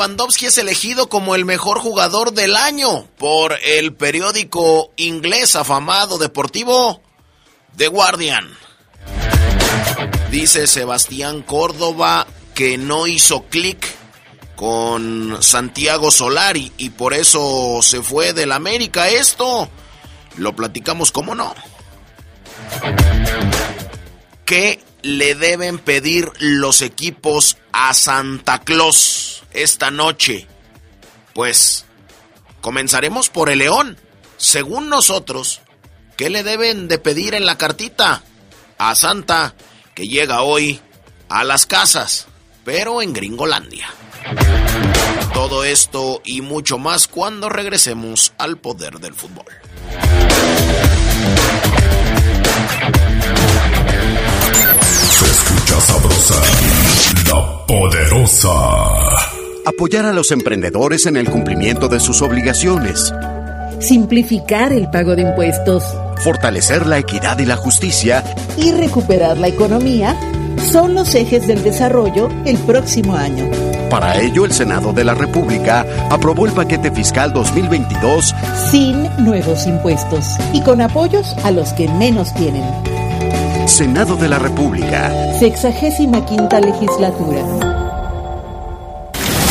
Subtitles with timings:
[0.00, 7.02] Lewandowski es elegido como el mejor jugador del año por el periódico inglés afamado deportivo
[7.76, 8.48] The Guardian.
[10.30, 13.94] Dice Sebastián Córdoba que no hizo clic
[14.56, 19.10] con Santiago Solari y por eso se fue del América.
[19.10, 19.68] Esto
[20.38, 21.54] lo platicamos como no.
[24.46, 29.40] ¿Qué le deben pedir los equipos a Santa Claus?
[29.52, 30.46] esta noche?
[31.34, 31.84] Pues
[32.60, 33.96] comenzaremos por el león.
[34.36, 35.60] Según nosotros,
[36.16, 38.22] ¿qué le deben de pedir en la cartita?
[38.78, 39.54] A Santa,
[39.94, 40.80] que llega hoy
[41.28, 42.26] a las casas,
[42.64, 43.88] pero en Gringolandia.
[45.34, 49.46] Todo esto y mucho más cuando regresemos al poder del fútbol.
[55.80, 56.34] Sabrosa,
[57.28, 59.00] la poderosa
[59.64, 63.12] apoyar a los emprendedores en el cumplimiento de sus obligaciones,
[63.78, 65.84] simplificar el pago de impuestos,
[66.22, 68.24] fortalecer la equidad y la justicia
[68.56, 70.16] y recuperar la economía
[70.70, 73.48] son los ejes del desarrollo el próximo año.
[73.88, 78.34] Para ello, el Senado de la República aprobó el paquete fiscal 2022
[78.70, 82.64] sin nuevos impuestos y con apoyos a los que menos tienen.
[83.80, 85.10] Senado de la República.
[85.38, 87.42] Sexagésima quinta legislatura.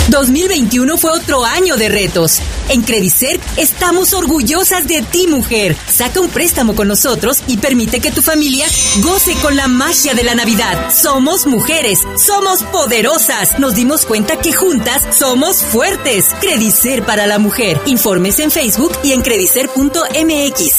[0.09, 2.39] 2021 fue otro año de retos.
[2.69, 5.75] En Credicer estamos orgullosas de ti, mujer.
[5.87, 8.67] Saca un préstamo con nosotros y permite que tu familia
[9.01, 10.91] goce con la magia de la Navidad.
[10.91, 13.57] Somos mujeres, somos poderosas.
[13.57, 16.35] Nos dimos cuenta que juntas somos fuertes.
[16.39, 17.81] Credicer para la mujer.
[17.87, 20.78] Informes en Facebook y en credicer.mx.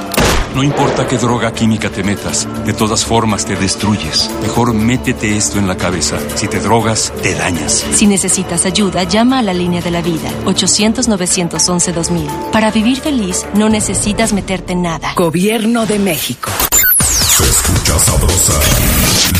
[0.55, 4.29] No importa qué droga química te metas, de todas formas te destruyes.
[4.41, 6.17] Mejor métete esto en la cabeza.
[6.35, 7.85] Si te drogas, te dañas.
[7.93, 12.51] Si necesitas ayuda, llama a la línea de la vida, 800-911-2000.
[12.51, 15.13] Para vivir feliz, no necesitas meterte en nada.
[15.15, 16.51] Gobierno de México.
[16.99, 18.59] Se escucha sabrosa,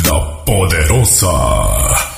[0.06, 2.11] la poderosa.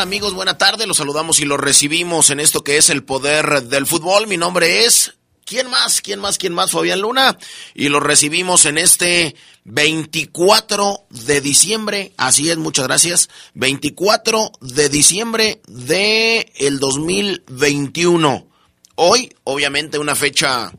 [0.00, 0.32] Amigos?
[0.32, 4.26] Buena tarde, los saludamos y los recibimos en esto que es el poder del fútbol.
[4.26, 5.14] Mi nombre es...
[5.44, 6.00] ¿Quién más?
[6.00, 6.38] ¿Quién más?
[6.38, 6.70] ¿Quién más?
[6.70, 7.36] Fabián Luna.
[7.74, 9.34] Y los recibimos en este
[9.64, 12.12] 24 de diciembre.
[12.16, 13.28] Así es, muchas gracias.
[13.54, 18.46] 24 de diciembre de el 2021.
[18.94, 20.72] Hoy, obviamente, una fecha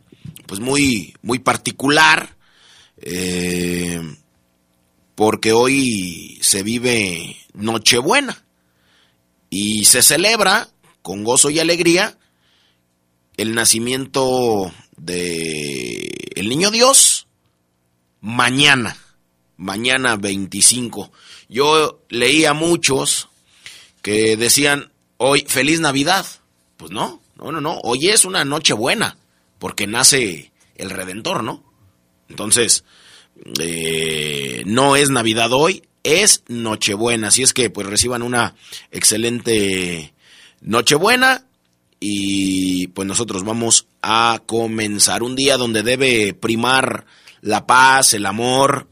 [0.45, 2.37] pues muy, muy particular.
[2.97, 4.01] Eh,
[5.15, 8.41] porque hoy se vive Nochebuena
[9.51, 10.69] y se celebra
[11.03, 12.17] con gozo y alegría
[13.37, 17.27] el nacimiento de el niño Dios
[18.21, 18.97] mañana,
[19.57, 21.11] mañana 25.
[21.49, 23.29] Yo leía muchos
[24.01, 26.25] que decían hoy feliz Navidad.
[26.77, 27.79] Pues no, No, no, no.
[27.83, 29.17] Hoy es una noche buena,
[29.59, 31.63] porque nace el Redentor, ¿no?
[32.29, 32.85] Entonces,
[33.59, 37.29] eh, no es Navidad hoy, es Nochebuena.
[37.29, 38.55] Así es que pues reciban una
[38.91, 40.13] excelente
[40.61, 41.45] Nochebuena
[41.99, 47.05] y pues nosotros vamos a comenzar un día donde debe primar
[47.41, 48.87] la paz, el amor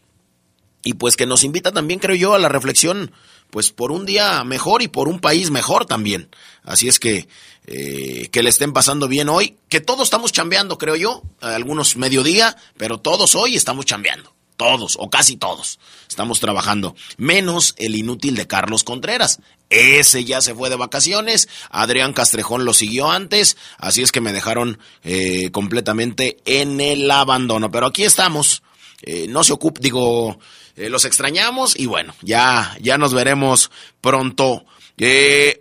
[0.83, 3.11] y pues que nos invita también, creo yo, a la reflexión
[3.49, 6.29] pues por un día mejor y por un país mejor también.
[6.63, 7.27] Así es que
[7.65, 12.55] eh, que le estén pasando bien hoy, que todos estamos chambeando, creo yo, algunos mediodía,
[12.77, 15.79] pero todos hoy estamos chambeando todos o casi todos
[16.09, 19.39] estamos trabajando, menos el inútil de Carlos Contreras.
[19.69, 24.33] Ese ya se fue de vacaciones, Adrián Castrejón lo siguió antes, así es que me
[24.33, 27.71] dejaron eh, completamente en el abandono.
[27.71, 28.61] Pero aquí estamos,
[29.01, 30.37] eh, no se ocupe, digo,
[30.75, 33.71] eh, los extrañamos y bueno, ya, ya nos veremos
[34.01, 34.65] pronto.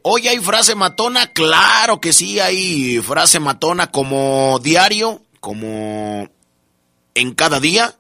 [0.03, 6.29] hoy hay frase matona, claro que sí, hay frase matona como diario, como
[7.15, 7.95] en cada día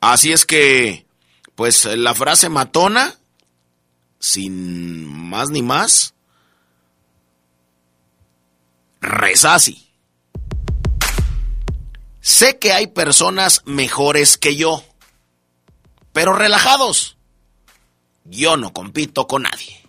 [0.00, 1.06] Así es que,
[1.54, 3.18] pues la frase matona,
[4.18, 6.14] sin más ni más,
[9.00, 9.90] reza así.
[12.20, 14.84] Sé que hay personas mejores que yo,
[16.12, 17.16] pero relajados.
[18.24, 19.80] Yo no compito con nadie.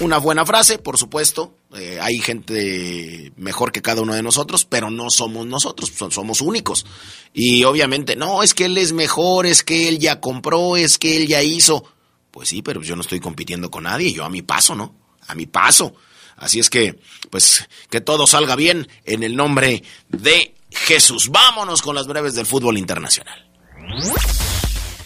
[0.00, 1.56] Una buena frase, por supuesto.
[1.76, 6.86] Eh, hay gente mejor que cada uno de nosotros, pero no somos nosotros, somos únicos.
[7.32, 11.16] Y obviamente, no, es que él es mejor, es que él ya compró, es que
[11.16, 11.84] él ya hizo.
[12.30, 14.94] Pues sí, pero yo no estoy compitiendo con nadie, yo a mi paso, ¿no?
[15.26, 15.94] A mi paso.
[16.36, 16.98] Así es que,
[17.30, 21.30] pues, que todo salga bien en el nombre de Jesús.
[21.30, 23.48] Vámonos con las breves del fútbol internacional.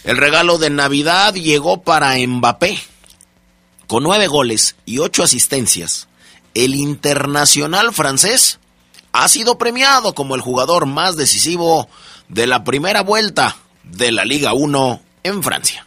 [0.03, 2.79] El regalo de Navidad llegó para Mbappé.
[3.87, 6.08] Con nueve goles y ocho asistencias,
[6.53, 8.59] el internacional francés
[9.11, 11.89] ha sido premiado como el jugador más decisivo
[12.27, 15.85] de la primera vuelta de la Liga 1 en Francia.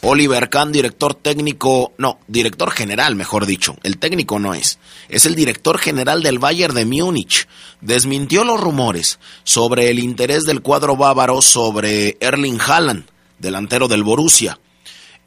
[0.00, 4.78] Oliver Kahn, director técnico, no, director general, mejor dicho, el técnico no es,
[5.08, 7.48] es el director general del Bayern de Múnich,
[7.80, 13.06] desmintió los rumores sobre el interés del cuadro bávaro sobre Erling Haaland,
[13.38, 14.60] delantero del Borussia.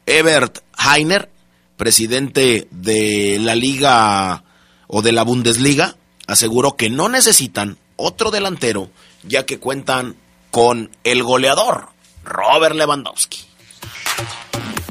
[0.06, 1.30] Ebert Heiner,
[1.76, 4.44] presidente de la Liga
[4.86, 5.96] o de la Bundesliga,
[6.26, 8.90] aseguró que no necesitan otro delantero
[9.24, 10.16] ya que cuentan
[10.50, 11.88] con el goleador,
[12.24, 13.40] Robert Lewandowski.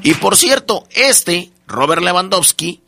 [0.04, 2.82] Y por cierto, este, Robert Lewandowski,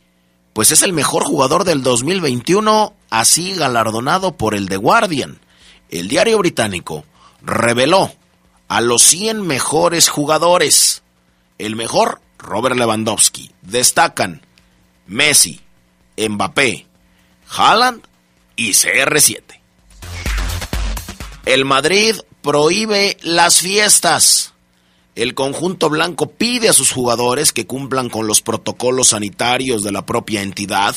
[0.52, 5.40] pues es el mejor jugador del 2021, así galardonado por el The Guardian.
[5.90, 7.04] El diario británico
[7.42, 8.12] reveló
[8.68, 11.02] a los 100 mejores jugadores.
[11.58, 13.50] El mejor, Robert Lewandowski.
[13.62, 14.42] Destacan
[15.06, 15.60] Messi,
[16.16, 16.86] Mbappé,
[17.48, 18.02] Haaland
[18.56, 19.42] y CR7.
[21.46, 24.52] El Madrid prohíbe las fiestas.
[25.14, 30.06] El conjunto blanco pide a sus jugadores que cumplan con los protocolos sanitarios de la
[30.06, 30.96] propia entidad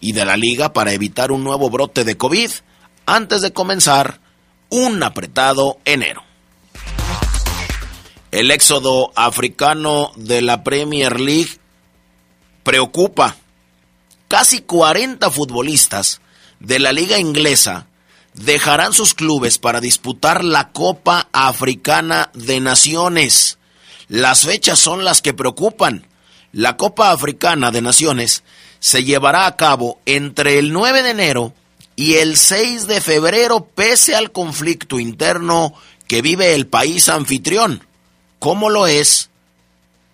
[0.00, 2.50] y de la liga para evitar un nuevo brote de COVID
[3.06, 4.20] antes de comenzar
[4.70, 6.27] un apretado enero.
[8.30, 11.58] El éxodo africano de la Premier League
[12.62, 13.36] preocupa.
[14.28, 16.20] Casi 40 futbolistas
[16.60, 17.86] de la liga inglesa
[18.34, 23.56] dejarán sus clubes para disputar la Copa Africana de Naciones.
[24.08, 26.06] Las fechas son las que preocupan.
[26.52, 28.44] La Copa Africana de Naciones
[28.78, 31.54] se llevará a cabo entre el 9 de enero
[31.96, 35.72] y el 6 de febrero pese al conflicto interno
[36.06, 37.87] que vive el país anfitrión
[38.38, 39.30] como lo es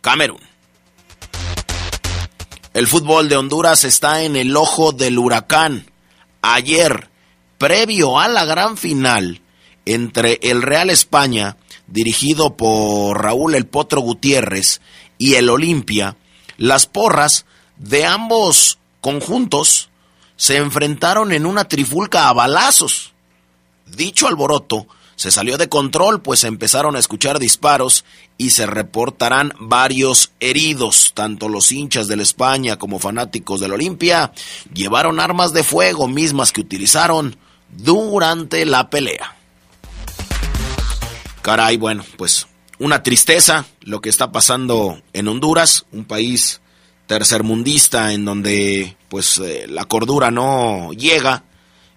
[0.01, 0.41] Camerún.
[2.73, 5.91] El fútbol de Honduras está en el ojo del huracán.
[6.43, 7.09] Ayer,
[7.59, 9.41] previo a la gran final
[9.87, 14.81] entre el Real España, dirigido por Raúl El Potro Gutiérrez,
[15.19, 16.17] y el Olimpia,
[16.57, 19.91] las porras de ambos conjuntos
[20.37, 23.13] se enfrentaron en una trifulca a balazos.
[23.87, 24.87] Dicho alboroto
[25.25, 28.05] se salió de control, pues empezaron a escuchar disparos
[28.37, 31.13] y se reportarán varios heridos.
[31.15, 34.33] Tanto los hinchas del España como fanáticos del Olimpia
[34.75, 37.39] llevaron armas de fuego mismas que utilizaron
[37.71, 39.35] durante la pelea.
[41.41, 42.47] Caray, bueno, pues
[42.79, 46.61] una tristeza lo que está pasando en Honduras, un país
[47.07, 51.45] tercermundista en donde pues eh, la cordura no llega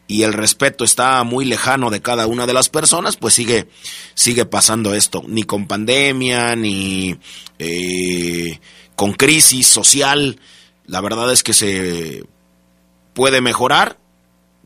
[0.08, 3.68] y el respeto está muy lejano de cada una de las personas, pues sigue,
[4.16, 7.18] sigue pasando esto, ni con pandemia, ni
[7.60, 8.60] eh,
[8.96, 10.40] con crisis social,
[10.86, 12.24] La verdad es que se
[13.14, 13.98] puede mejorar.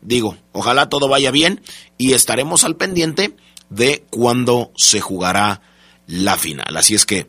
[0.00, 1.60] Digo, ojalá todo vaya bien
[1.98, 3.34] y estaremos al pendiente
[3.70, 5.62] de cuándo se jugará
[6.06, 6.76] la final.
[6.76, 7.26] Así es que,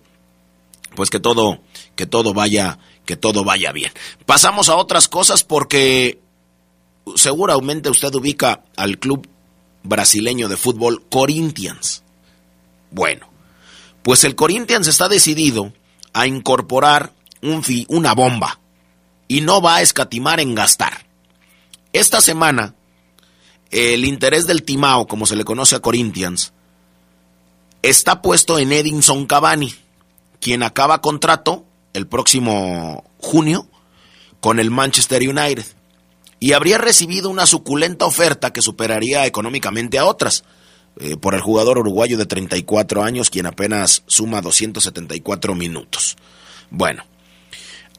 [0.96, 1.62] pues que todo,
[1.96, 3.92] que todo vaya, que todo vaya bien.
[4.26, 6.20] Pasamos a otras cosas porque
[7.16, 9.28] seguramente usted ubica al club
[9.84, 12.04] brasileño de fútbol Corinthians.
[12.92, 13.28] Bueno,
[14.02, 15.74] pues el Corinthians está decidido
[16.14, 18.60] a incorporar un una bomba
[19.28, 21.06] y no va a escatimar en gastar.
[21.92, 22.76] Esta semana,
[23.72, 26.54] el interés del Timao, como se le conoce a Corinthians,
[27.82, 29.74] está puesto en Edinson Cavani,
[30.40, 33.68] quien acaba contrato el próximo junio
[34.40, 35.66] con el Manchester United
[36.44, 40.44] y habría recibido una suculenta oferta que superaría económicamente a otras
[41.00, 46.18] eh, por el jugador uruguayo de 34 años, quien apenas suma 274 minutos.
[46.70, 47.06] Bueno,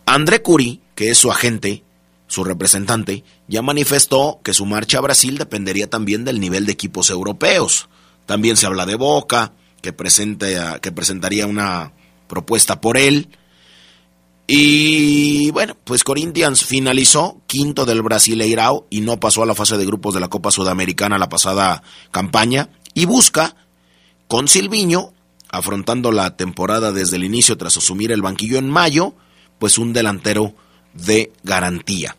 [0.05, 1.85] André Curi, que es su agente,
[2.27, 7.09] su representante, ya manifestó que su marcha a Brasil dependería también del nivel de equipos
[7.09, 7.89] europeos.
[8.27, 11.93] También se habla de Boca, que, que presentaría una
[12.29, 13.31] propuesta por él.
[14.47, 19.87] Y bueno, pues Corinthians finalizó quinto del Brasileirao y no pasó a la fase de
[19.87, 23.57] grupos de la Copa Sudamericana la pasada campaña y busca
[24.29, 25.13] con Silviño,
[25.49, 29.15] afrontando la temporada desde el inicio tras asumir el banquillo en mayo,
[29.59, 30.55] pues un delantero
[30.93, 32.17] de garantía.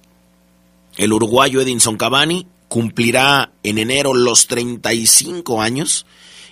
[0.98, 6.06] El uruguayo Edinson Cavani cumplirá en enero los 35 años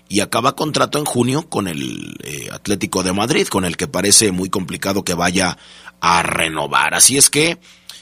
[0.10, 4.32] y acaba contrato en junio con el eh, Atlético de Madrid, con el que parece
[4.32, 5.58] muy complicado que vaya
[6.02, 6.94] a renovar.
[6.94, 7.60] Así es que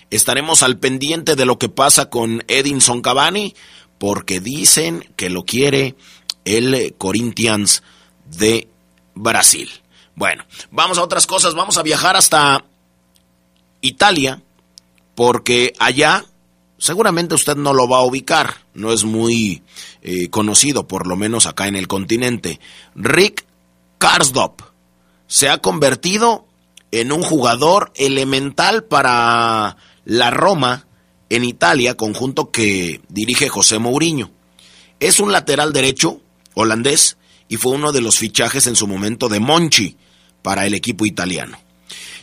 [0.09, 3.55] estaremos al pendiente de lo que pasa con Edinson Cavani,
[3.97, 5.95] porque dicen que lo quiere
[6.43, 7.83] el Corinthians
[8.25, 8.67] de
[9.13, 9.69] Brasil.
[10.15, 12.65] Bueno, vamos a otras cosas, vamos a viajar hasta
[13.81, 14.41] Italia,
[15.15, 16.25] porque allá
[16.81, 19.61] seguramente usted no lo va a ubicar, no es muy
[20.01, 22.59] eh, conocido, por lo menos acá en el continente.
[22.95, 23.45] Rick
[23.99, 24.61] Karsdorp
[25.27, 26.47] se ha convertido
[26.89, 30.87] en un jugador elemental para la Roma
[31.29, 34.31] en Italia, conjunto que dirige José Mourinho.
[34.99, 36.19] Es un lateral derecho
[36.55, 39.97] holandés y fue uno de los fichajes en su momento de Monchi
[40.41, 41.59] para el equipo italiano.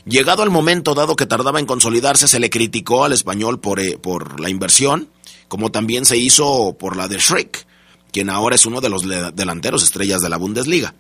[0.09, 3.99] Llegado el momento, dado que tardaba en consolidarse, se le criticó al español por, eh,
[3.99, 5.11] por la inversión,
[5.49, 7.67] como también se hizo por la de Schreck,
[8.11, 9.03] quien ahora es uno de los
[9.35, 10.95] delanteros estrellas de la Bundesliga.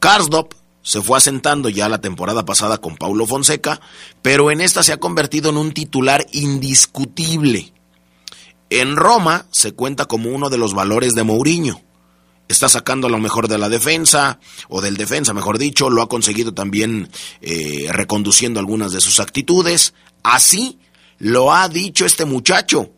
[0.00, 3.82] Karsdorp se fue asentando ya la temporada pasada con Paulo Fonseca,
[4.22, 7.74] pero en esta se ha convertido en un titular indiscutible.
[8.70, 11.82] En Roma se cuenta como uno de los valores de Mourinho
[12.48, 16.52] está sacando lo mejor de la defensa, o del defensa, mejor dicho, lo ha conseguido
[16.52, 17.08] también
[17.40, 19.94] eh, reconduciendo algunas de sus actitudes.
[20.22, 20.78] Así
[21.18, 22.90] lo ha dicho este muchacho,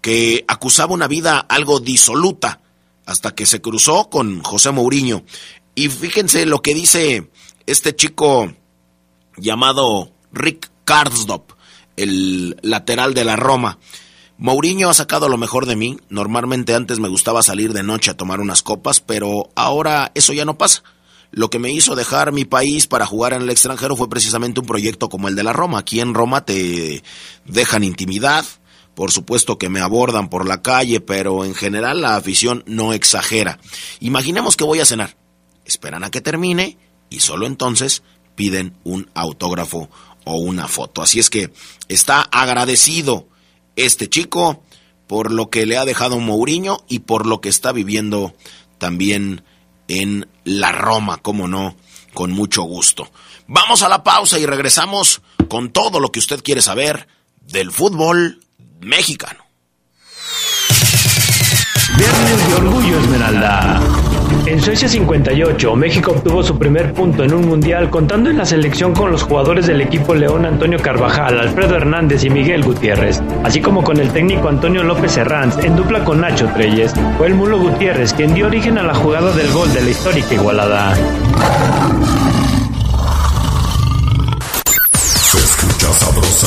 [0.00, 2.60] que acusaba una vida algo disoluta,
[3.06, 5.24] hasta que se cruzó con José Mourinho.
[5.74, 7.30] Y fíjense lo que dice
[7.66, 8.52] este chico
[9.36, 11.52] llamado Rick Karsdorp,
[11.96, 13.78] el lateral de la Roma.
[14.38, 15.98] Mourinho ha sacado lo mejor de mí.
[16.10, 20.44] Normalmente antes me gustaba salir de noche a tomar unas copas, pero ahora eso ya
[20.44, 20.82] no pasa.
[21.30, 24.66] Lo que me hizo dejar mi país para jugar en el extranjero fue precisamente un
[24.66, 25.78] proyecto como el de la Roma.
[25.78, 27.02] Aquí en Roma te
[27.46, 28.44] dejan intimidad,
[28.94, 33.58] por supuesto que me abordan por la calle, pero en general la afición no exagera.
[34.00, 35.16] Imaginemos que voy a cenar.
[35.64, 36.78] Esperan a que termine
[37.10, 38.02] y solo entonces
[38.34, 39.88] piden un autógrafo
[40.24, 41.02] o una foto.
[41.02, 41.52] Así es que
[41.88, 43.28] está agradecido
[43.76, 44.62] este chico,
[45.06, 48.34] por lo que le ha dejado Mourinho y por lo que está viviendo
[48.78, 49.44] también
[49.88, 51.76] en la Roma, como no,
[52.14, 53.10] con mucho gusto.
[53.46, 57.06] Vamos a la pausa y regresamos con todo lo que usted quiere saber
[57.40, 58.40] del fútbol
[58.80, 59.44] mexicano.
[61.96, 64.05] Viernes de Orgullo Esmeralda.
[64.46, 68.94] En Suecia 58, México obtuvo su primer punto en un mundial contando en la selección
[68.94, 73.82] con los jugadores del equipo León Antonio Carvajal, Alfredo Hernández y Miguel Gutiérrez, así como
[73.82, 76.94] con el técnico Antonio López Herranz en dupla con Nacho Treyes.
[77.18, 80.34] Fue el Mulo Gutiérrez quien dio origen a la jugada del gol de la histórica
[80.34, 80.94] igualada.
[85.02, 86.46] Se escucha sabrosa,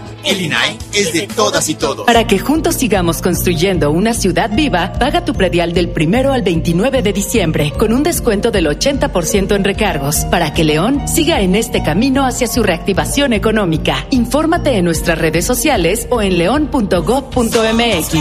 [0.23, 2.05] El INAI es de todas y todos.
[2.05, 7.01] Para que juntos sigamos construyendo una ciudad viva, paga tu predial del primero al 29
[7.01, 11.83] de diciembre con un descuento del 80% en recargos para que León siga en este
[11.83, 14.05] camino hacia su reactivación económica.
[14.11, 18.11] Infórmate en nuestras redes sociales o en león.gov.mx.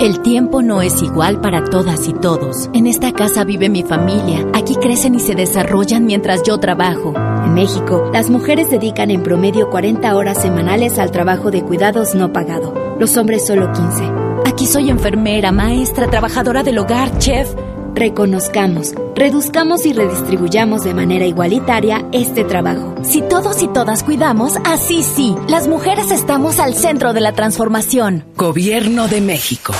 [0.00, 2.70] El tiempo no es igual para todas y todos.
[2.72, 4.46] En esta casa vive mi familia.
[4.54, 7.14] Aquí crecen y se desarrollan mientras yo trabajo.
[7.16, 12.32] En México, las mujeres dedican en promedio 40 horas semanales al trabajo de cuidados no
[12.32, 12.96] pagado.
[13.00, 14.04] Los hombres solo 15.
[14.46, 17.52] Aquí soy enfermera, maestra, trabajadora del hogar, chef.
[17.94, 22.94] Reconozcamos, reduzcamos y redistribuyamos de manera igualitaria este trabajo.
[23.02, 28.24] Si todos y todas cuidamos, así sí, las mujeres estamos al centro de la transformación.
[28.36, 29.74] Gobierno de México.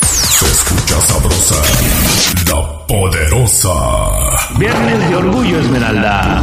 [0.00, 1.56] Se escucha sabrosa,
[2.48, 3.72] la poderosa.
[4.58, 6.42] Viernes de Orgullo Esmeralda.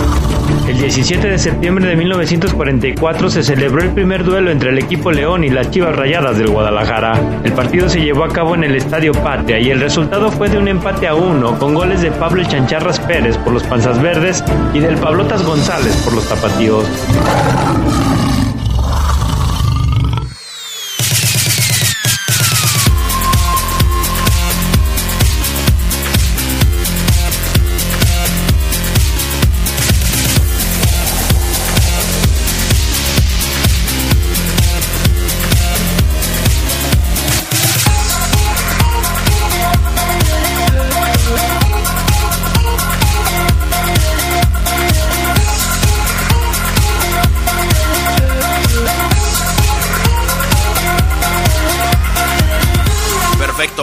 [0.71, 5.43] El 17 de septiembre de 1944 se celebró el primer duelo entre el equipo León
[5.43, 7.41] y las Chivas Rayadas del Guadalajara.
[7.43, 10.57] El partido se llevó a cabo en el Estadio Patria y el resultado fue de
[10.57, 14.79] un empate a uno con goles de Pablo Chancharras Pérez por los Panzas Verdes y
[14.79, 16.85] del Pablotas González por los Tapatíos.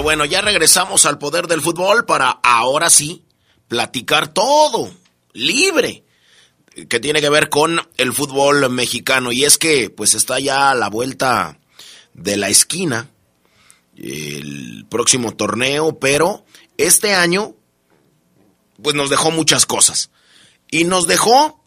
[0.08, 3.26] Bueno, ya regresamos al poder del fútbol para ahora sí
[3.68, 4.90] platicar todo,
[5.34, 6.02] libre,
[6.88, 9.32] que tiene que ver con el fútbol mexicano.
[9.32, 11.58] Y es que pues está ya a la vuelta
[12.14, 13.10] de la esquina
[13.98, 16.46] el próximo torneo, pero
[16.78, 17.54] este año
[18.82, 20.08] pues nos dejó muchas cosas.
[20.70, 21.62] Y nos dejó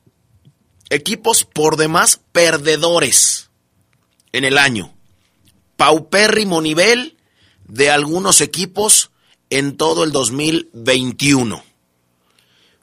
[0.89, 3.51] equipos por demás perdedores
[4.31, 4.95] en el año.
[5.77, 7.19] Paupérrimo nivel
[7.71, 9.11] de algunos equipos
[9.49, 11.63] en todo el 2021.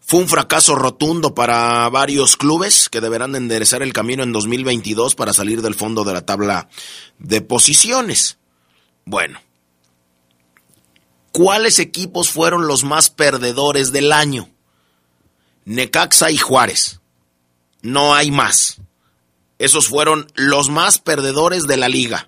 [0.01, 5.35] Fue un fracaso rotundo para varios clubes que deberán enderezar el camino en 2022 para
[5.35, 6.71] salir del fondo de la tabla
[7.19, 8.39] de posiciones.
[9.05, 9.39] Bueno,
[11.33, 14.49] ¿cuáles equipos fueron los más perdedores del año?
[15.67, 17.03] Necaxa y Juárez.
[17.83, 18.81] No hay más.
[19.59, 22.28] Esos fueron los más perdedores de la liga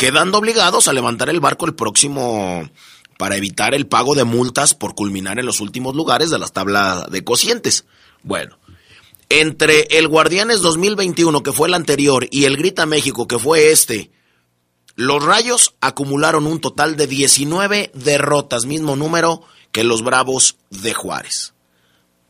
[0.00, 2.66] quedando obligados a levantar el barco el próximo
[3.18, 7.10] para evitar el pago de multas por culminar en los últimos lugares de las tablas
[7.10, 7.84] de cocientes.
[8.22, 8.56] Bueno,
[9.28, 14.10] entre el Guardianes 2021, que fue el anterior, y el Grita México, que fue este,
[14.94, 21.52] los Rayos acumularon un total de 19 derrotas, mismo número que los Bravos de Juárez.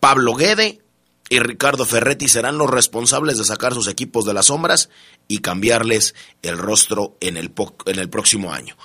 [0.00, 0.82] Pablo Guede
[1.30, 4.90] y Ricardo Ferretti serán los responsables de sacar sus equipos de las sombras
[5.28, 7.52] y cambiarles el rostro en el,
[7.86, 8.76] en el próximo año.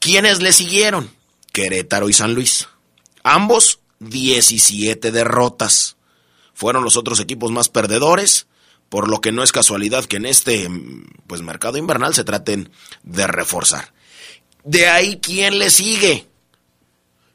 [0.00, 1.14] ¿Quiénes le siguieron?
[1.52, 2.68] Querétaro y San Luis.
[3.22, 5.96] Ambos 17 derrotas.
[6.54, 8.46] Fueron los otros equipos más perdedores,
[8.88, 10.70] por lo que no es casualidad que en este
[11.26, 13.92] pues, mercado invernal se traten de reforzar.
[14.64, 16.28] De ahí, ¿quién le sigue?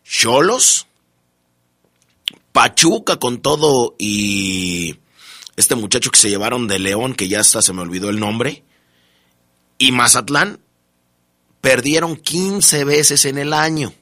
[0.03, 0.86] Cholos,
[2.57, 4.97] Pachuca con todo y
[5.57, 8.63] este muchacho que se llevaron de León, que ya hasta se me olvidó el nombre,
[9.77, 10.59] y Mazatlán
[11.61, 13.93] perdieron 15 veces en el año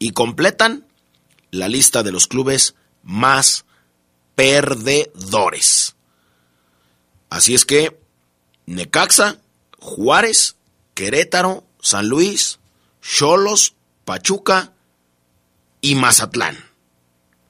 [0.00, 0.84] y completan
[1.52, 3.66] la lista de los clubes más
[4.34, 5.94] perdedores.
[7.30, 8.00] Así es que
[8.66, 9.38] Necaxa,
[9.78, 10.56] Juárez,
[10.94, 12.58] Querétaro, San Luis,
[13.00, 14.72] Cholos, Pachuca
[15.80, 16.65] y Mazatlán.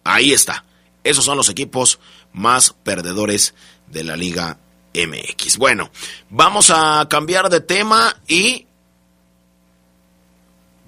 [0.07, 0.65] Ahí está.
[1.05, 1.99] Esos son los equipos
[2.33, 3.55] más perdedores
[3.89, 4.59] de la Liga
[4.95, 5.59] MX.
[5.59, 5.91] Bueno,
[6.31, 8.67] vamos a cambiar de tema y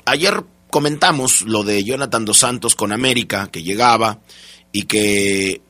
[0.05, 4.21] ayer comentamos lo de Jonathan Dos Santos con América, que llegaba
[4.73, 5.61] y que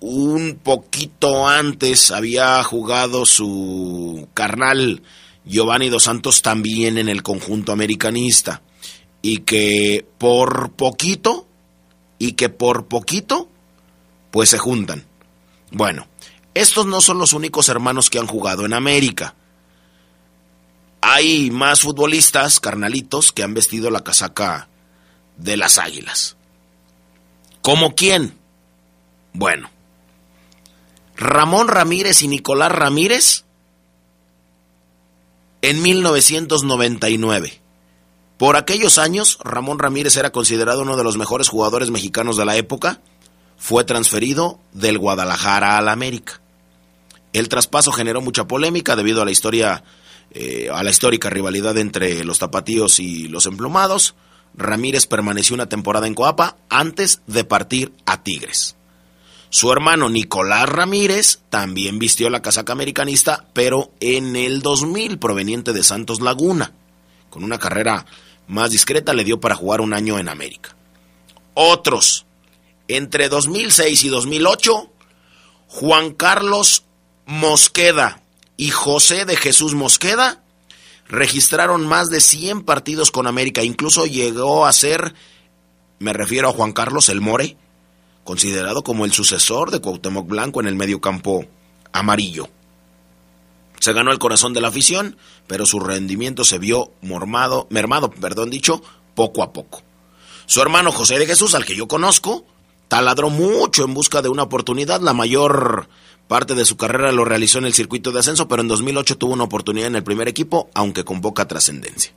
[0.00, 5.02] un poquito antes había jugado su carnal
[5.44, 8.62] Giovanni Dos Santos también en el conjunto americanista
[9.22, 11.47] y que por poquito
[12.18, 13.48] y que por poquito
[14.30, 15.06] pues se juntan.
[15.70, 16.06] Bueno,
[16.54, 19.34] estos no son los únicos hermanos que han jugado en América.
[21.00, 24.68] Hay más futbolistas, carnalitos, que han vestido la casaca
[25.36, 26.36] de las águilas.
[27.62, 28.36] ¿Como quién?
[29.32, 29.70] Bueno,
[31.16, 33.44] Ramón Ramírez y Nicolás Ramírez
[35.62, 37.60] en 1999.
[38.38, 42.56] Por aquellos años, Ramón Ramírez era considerado uno de los mejores jugadores mexicanos de la
[42.56, 43.00] época.
[43.56, 46.40] Fue transferido del Guadalajara al América.
[47.32, 49.82] El traspaso generó mucha polémica debido a la historia,
[50.30, 54.14] eh, a la histórica rivalidad entre los tapatíos y los emplumados.
[54.54, 58.76] Ramírez permaneció una temporada en Coapa antes de partir a Tigres.
[59.50, 65.82] Su hermano Nicolás Ramírez también vistió la casaca americanista, pero en el 2000 proveniente de
[65.82, 66.72] Santos Laguna.
[67.30, 68.06] Con una carrera
[68.48, 70.74] más discreta le dio para jugar un año en América.
[71.54, 72.26] Otros,
[72.88, 74.90] entre 2006 y 2008,
[75.68, 76.84] Juan Carlos
[77.26, 78.22] Mosqueda
[78.56, 80.42] y José de Jesús Mosqueda
[81.08, 83.62] registraron más de 100 partidos con América.
[83.62, 85.14] Incluso llegó a ser,
[85.98, 87.56] me refiero a Juan Carlos El More,
[88.24, 91.44] considerado como el sucesor de Cuauhtémoc Blanco en el medio campo
[91.92, 92.48] amarillo.
[93.80, 98.50] Se ganó el corazón de la afición, pero su rendimiento se vio mormado, mermado, perdón
[98.50, 98.82] dicho,
[99.14, 99.82] poco a poco.
[100.46, 102.44] Su hermano José de Jesús, al que yo conozco,
[102.88, 105.00] taladró mucho en busca de una oportunidad.
[105.00, 105.88] La mayor
[106.26, 109.32] parte de su carrera lo realizó en el circuito de ascenso, pero en 2008 tuvo
[109.32, 112.12] una oportunidad en el primer equipo, aunque con poca trascendencia.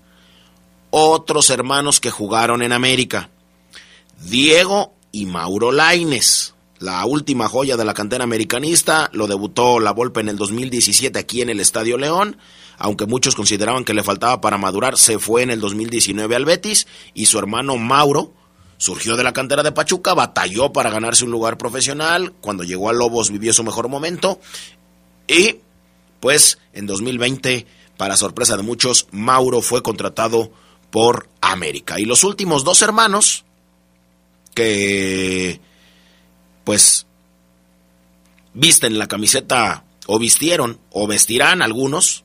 [0.91, 3.29] Otros hermanos que jugaron en América.
[4.21, 6.50] Diego y Mauro Laines.
[6.81, 11.43] La última joya de la cantera americanista lo debutó la Volpe en el 2017 aquí
[11.43, 12.37] en el Estadio León.
[12.79, 16.87] Aunque muchos consideraban que le faltaba para madurar, se fue en el 2019 al Betis
[17.13, 18.33] y su hermano Mauro
[18.77, 22.93] surgió de la cantera de Pachuca, batalló para ganarse un lugar profesional, cuando llegó a
[22.93, 24.39] Lobos vivió su mejor momento
[25.27, 25.57] y
[26.19, 30.51] pues en 2020, para sorpresa de muchos, Mauro fue contratado
[30.89, 31.99] por América.
[31.99, 33.45] Y los últimos dos hermanos,
[34.55, 35.61] que
[36.63, 37.05] pues
[38.53, 42.23] visten la camiseta o vistieron o vestirán algunos,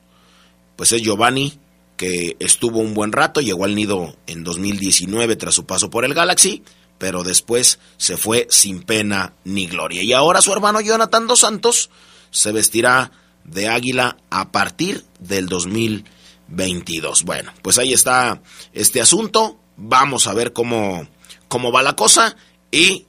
[0.75, 1.59] pues es Giovanni
[1.95, 6.13] que estuvo un buen rato, llegó al nido en 2019 tras su paso por el
[6.13, 6.63] Galaxy,
[6.97, 10.03] pero después se fue sin pena ni gloria.
[10.03, 11.89] Y ahora su hermano Jonathan Dos Santos
[12.29, 13.11] se vestirá
[13.43, 17.23] de águila a partir del 2022.
[17.23, 18.41] Bueno, pues ahí está
[18.73, 19.57] este asunto.
[19.75, 21.07] Vamos a ver cómo
[21.47, 22.35] cómo va la cosa
[22.71, 23.05] y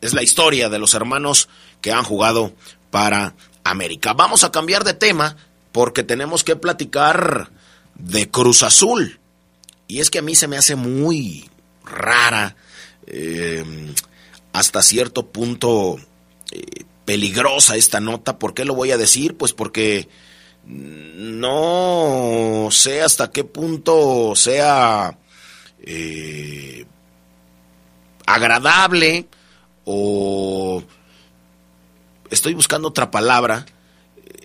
[0.00, 1.48] es la historia de los hermanos
[1.80, 2.54] que han jugado
[2.90, 4.12] para América.
[4.12, 5.36] Vamos a cambiar de tema
[5.72, 7.50] porque tenemos que platicar
[7.94, 9.20] de Cruz Azul.
[9.88, 11.48] Y es que a mí se me hace muy
[11.84, 12.56] rara,
[13.06, 13.64] eh,
[14.52, 15.96] hasta cierto punto
[16.50, 18.38] eh, peligrosa esta nota.
[18.38, 19.36] ¿Por qué lo voy a decir?
[19.36, 20.08] Pues porque
[20.64, 25.16] no sé hasta qué punto sea
[25.80, 26.84] eh,
[28.26, 29.28] agradable
[29.86, 30.82] o
[32.28, 33.64] estoy buscando otra palabra.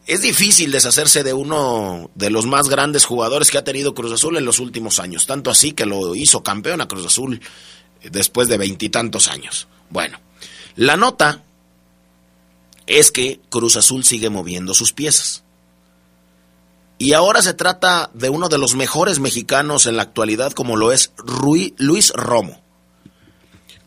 [0.08, 4.38] Es difícil deshacerse de uno de los más grandes jugadores que ha tenido Cruz Azul
[4.38, 7.42] en los últimos años, tanto así que lo hizo campeón a Cruz Azul
[8.10, 9.68] después de veintitantos años.
[9.90, 10.20] Bueno,
[10.76, 11.44] la nota
[12.88, 15.44] es que Cruz Azul sigue moviendo sus piezas.
[16.98, 20.92] Y ahora se trata de uno de los mejores mexicanos en la actualidad como lo
[20.92, 22.62] es Rui, Luis Romo.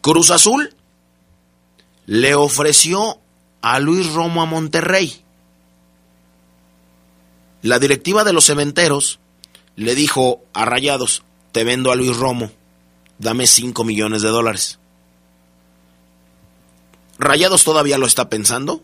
[0.00, 0.74] Cruz Azul
[2.06, 3.18] le ofreció
[3.62, 5.22] a Luis Romo a Monterrey.
[7.62, 9.20] La directiva de los cementeros
[9.76, 12.50] le dijo a Rayados, te vendo a Luis Romo,
[13.18, 14.78] dame 5 millones de dólares.
[17.18, 18.82] Rayados todavía lo está pensando.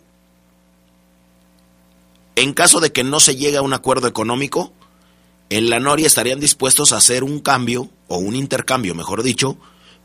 [2.37, 4.73] En caso de que no se llegue a un acuerdo económico,
[5.51, 9.59] en la Noria estarían dispuestos a hacer un cambio, o un intercambio, mejor dicho,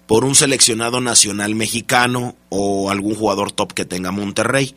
[0.08, 4.76] por un seleccionado nacional mexicano o algún jugador top que tenga Monterrey.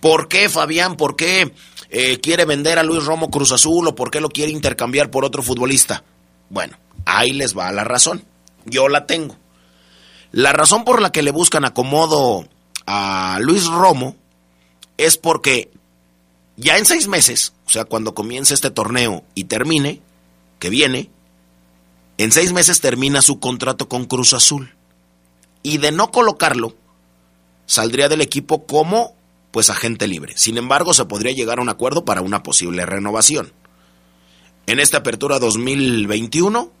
[0.00, 0.96] ¿Por qué, Fabián?
[0.96, 1.52] ¿Por qué
[1.90, 5.24] eh, quiere vender a Luis Romo Cruz Azul o por qué lo quiere intercambiar por
[5.24, 6.02] otro futbolista?
[6.50, 8.24] Bueno, ahí les va la razón.
[8.64, 9.36] Yo la tengo.
[10.32, 12.46] La razón por la que le buscan acomodo
[12.86, 14.16] a Luis Romo
[14.96, 15.70] es porque
[16.56, 20.00] ya en seis meses, o sea, cuando comience este torneo y termine,
[20.58, 21.10] que viene,
[22.18, 24.74] en seis meses termina su contrato con Cruz Azul.
[25.62, 26.74] Y de no colocarlo,
[27.66, 29.14] saldría del equipo como
[29.52, 30.32] pues agente libre.
[30.36, 33.52] Sin embargo, se podría llegar a un acuerdo para una posible renovación.
[34.66, 36.72] En esta apertura 2021,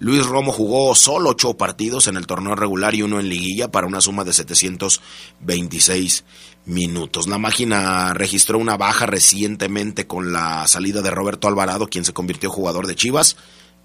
[0.00, 3.86] Luis Romo jugó solo ocho partidos en el torneo regular y uno en liguilla para
[3.86, 6.24] una suma de 726
[6.64, 7.28] minutos.
[7.28, 12.48] La máquina registró una baja recientemente con la salida de Roberto Alvarado, quien se convirtió
[12.48, 13.36] en jugador de Chivas,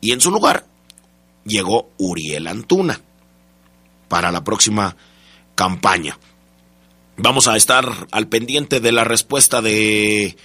[0.01, 0.65] y en su lugar
[1.45, 3.01] llegó Uriel Antuna.
[4.07, 4.95] Para la próxima
[5.55, 6.17] campaña.
[7.17, 10.37] Vamos a estar al pendiente de la respuesta de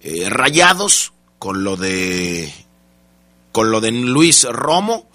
[0.00, 2.52] eh, Rayados con lo de
[3.52, 5.08] con lo de Luis Romo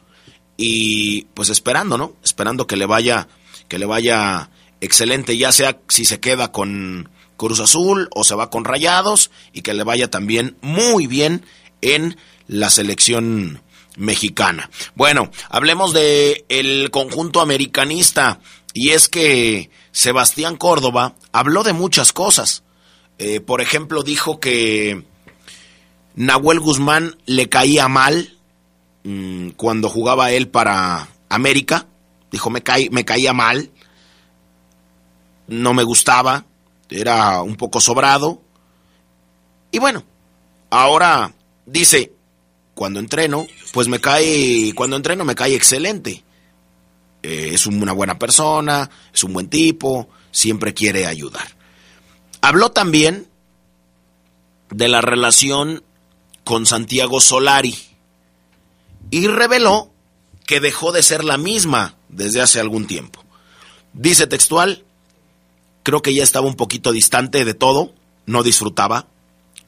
[0.58, 2.13] y pues esperando, ¿no?
[2.24, 3.28] Esperando que le vaya
[3.67, 4.50] que le vaya
[4.82, 9.62] excelente, ya sea si se queda con Cruz Azul o se va con Rayados y
[9.62, 11.46] que le vaya también muy bien
[11.82, 12.17] en
[12.48, 13.62] la selección
[13.97, 14.69] mexicana.
[14.95, 18.39] Bueno, hablemos de el conjunto americanista
[18.73, 22.63] y es que Sebastián Córdoba habló de muchas cosas.
[23.19, 25.03] Eh, por ejemplo, dijo que
[26.15, 28.38] Nahuel Guzmán le caía mal
[29.03, 31.86] mm, cuando jugaba él para América.
[32.32, 33.69] Dijo, me, me caía mal,
[35.47, 36.45] no me gustaba,
[36.89, 38.41] era un poco sobrado.
[39.71, 40.03] Y bueno,
[40.71, 41.34] ahora
[41.65, 42.13] dice,
[42.76, 46.24] cuando entreno, pues me cae, cuando entreno me cae excelente.
[47.22, 51.48] Eh, es una buena persona, es un buen tipo, siempre quiere ayudar.
[52.42, 53.28] Habló también
[54.70, 55.84] de la relación
[56.44, 57.76] con Santiago Solari
[59.12, 59.92] y reveló
[60.46, 63.24] que dejó de ser la misma desde hace algún tiempo.
[63.94, 64.84] Dice textual,
[65.84, 67.94] creo que ya estaba un poquito distante de todo,
[68.26, 69.08] no disfrutaba.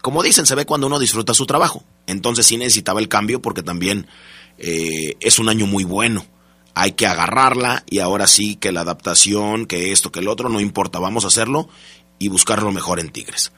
[0.01, 1.83] Como dicen, se ve cuando uno disfruta su trabajo.
[2.07, 4.07] Entonces sí necesitaba el cambio porque también
[4.57, 6.25] eh, es un año muy bueno.
[6.73, 10.59] Hay que agarrarla y ahora sí que la adaptación, que esto, que el otro, no
[10.59, 11.69] importa, vamos a hacerlo
[12.19, 13.51] y buscar lo mejor en Tigres.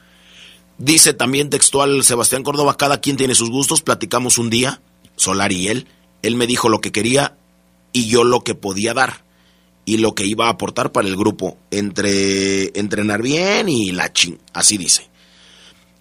[0.78, 4.80] Dice también textual Sebastián Córdoba, cada quien tiene sus gustos, platicamos un día,
[5.16, 5.88] Solar y él,
[6.22, 7.36] él me dijo lo que quería
[7.92, 9.24] y yo lo que podía dar
[9.84, 14.38] y lo que iba a aportar para el grupo, entre entrenar bien y la ching,
[14.52, 15.08] así dice.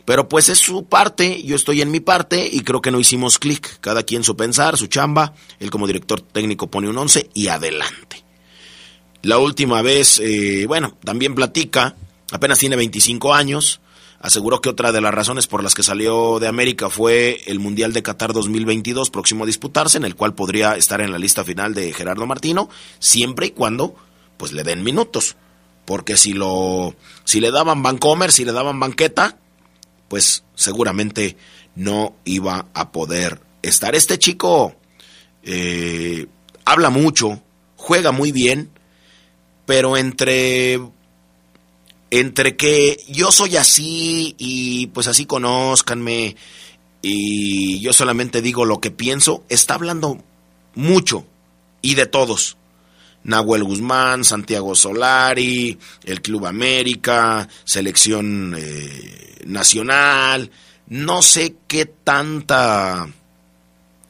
[0.08, 3.39] Pero pues es su parte, yo estoy en mi parte y creo que no hicimos
[3.39, 7.50] clic, cada quien su pensar, su chamba, él como director técnico pone un 11 y
[7.50, 8.24] adelante.
[9.22, 11.98] La última vez, eh, bueno, también platica,
[12.32, 13.82] apenas tiene 25 años,
[14.22, 17.91] aseguró que otra de las razones por las que salió de América fue el Mundial
[17.91, 21.74] de Qatar 2022 próximo a disputarse, en el cual podría estar en la lista final
[21.74, 23.93] de Gerardo Martino, siempre y cuando
[24.38, 25.36] pues le den minutos,
[25.84, 29.36] porque si lo si le daban Vancomer, si le daban banqueta,
[30.08, 31.38] pues seguramente
[31.76, 33.96] no iba a poder estar.
[33.96, 34.76] Este chico
[35.43, 36.28] eh,
[36.65, 37.41] habla mucho,
[37.76, 38.70] juega muy bien,
[39.65, 40.80] pero entre
[42.10, 46.38] entre que yo soy así y pues así conózcanme
[47.02, 50.24] y yo solamente digo lo que pienso, está hablando
[50.74, 51.26] mucho
[51.82, 52.58] y de todos.
[53.28, 60.50] Nahuel Guzmán, Santiago Solari, el Club América, selección eh, nacional,
[60.88, 63.08] no sé qué tanta,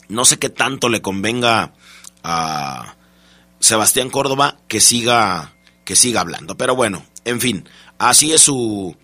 [0.07, 1.73] no sé qué tanto le convenga
[2.23, 2.95] a
[3.59, 5.53] Sebastián Córdoba que siga,
[5.83, 6.55] que siga hablando.
[6.55, 8.95] Pero bueno, en fin, Así es su,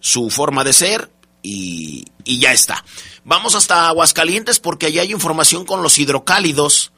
[0.00, 1.10] su forma de ser
[1.42, 2.84] y, y ya está.
[3.24, 6.92] Vamos hasta Aguascalientes porque allá hay información con los hidrocálidos.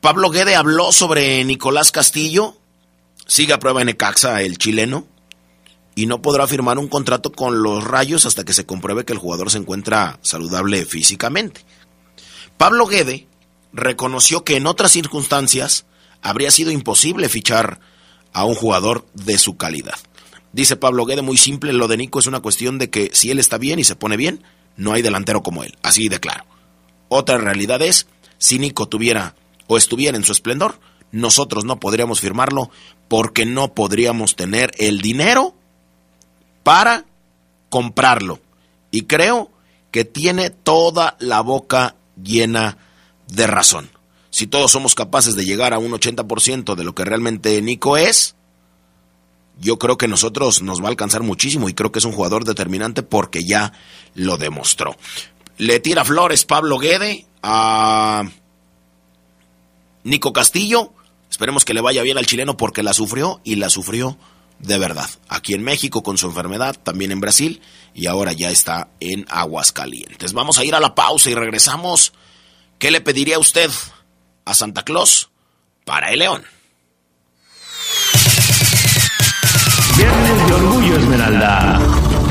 [0.00, 2.56] Pablo Guede habló sobre Nicolás Castillo.
[3.26, 5.06] Sigue a prueba en Ecaxa el chileno.
[5.94, 9.18] Y no podrá firmar un contrato con los rayos hasta que se compruebe que el
[9.18, 11.66] jugador se encuentra saludable físicamente.
[12.56, 13.26] Pablo Guede
[13.74, 15.84] reconoció que en otras circunstancias
[16.22, 17.80] habría sido imposible fichar
[18.32, 19.98] a un jugador de su calidad.
[20.52, 23.38] Dice Pablo Guede, muy simple, lo de Nico es una cuestión de que si él
[23.38, 24.42] está bien y se pone bien,
[24.76, 26.44] no hay delantero como él, así de claro.
[27.08, 28.06] Otra realidad es,
[28.38, 29.34] si Nico tuviera
[29.70, 30.80] o estuviera en su esplendor,
[31.12, 32.70] nosotros no podríamos firmarlo
[33.06, 35.54] porque no podríamos tener el dinero
[36.64, 37.04] para
[37.68, 38.40] comprarlo.
[38.90, 39.52] Y creo
[39.92, 42.78] que tiene toda la boca llena
[43.28, 43.90] de razón.
[44.30, 48.34] Si todos somos capaces de llegar a un 80% de lo que realmente Nico es,
[49.60, 52.44] yo creo que nosotros nos va a alcanzar muchísimo y creo que es un jugador
[52.44, 53.72] determinante porque ya
[54.14, 54.96] lo demostró.
[55.58, 58.24] Le tira flores Pablo Guede a
[60.04, 60.92] Nico Castillo.
[61.30, 64.18] Esperemos que le vaya bien al chileno porque la sufrió y la sufrió
[64.58, 65.08] de verdad.
[65.28, 67.60] Aquí en México con su enfermedad, también en Brasil
[67.94, 70.32] y ahora ya está en Aguascalientes.
[70.32, 72.12] Vamos a ir a la pausa y regresamos.
[72.78, 73.70] ¿Qué le pediría usted
[74.44, 75.30] a Santa Claus
[75.84, 76.44] para el León?
[79.96, 81.79] Viernes de Orgullo Esmeralda.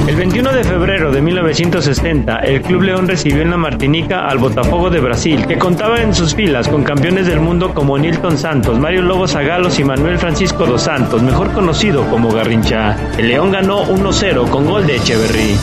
[0.09, 4.89] El 21 de febrero de 1960, el Club León recibió en la Martinica al Botafogo
[4.89, 9.03] de Brasil, que contaba en sus filas con campeones del mundo como Nilton Santos, Mario
[9.03, 12.97] Lobo Zagalos y Manuel Francisco dos Santos, mejor conocido como Garrincha.
[13.19, 15.55] El León ganó 1-0 con gol de Echeverry.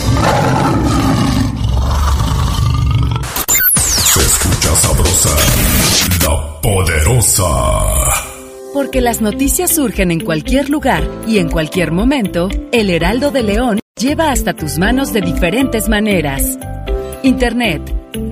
[3.74, 5.36] Se escucha sabrosa,
[6.22, 7.42] la poderosa.
[8.72, 13.80] Porque las noticias surgen en cualquier lugar y en cualquier momento, el Heraldo de León
[14.06, 16.56] lleva hasta tus manos de diferentes maneras.
[17.24, 17.82] Internet,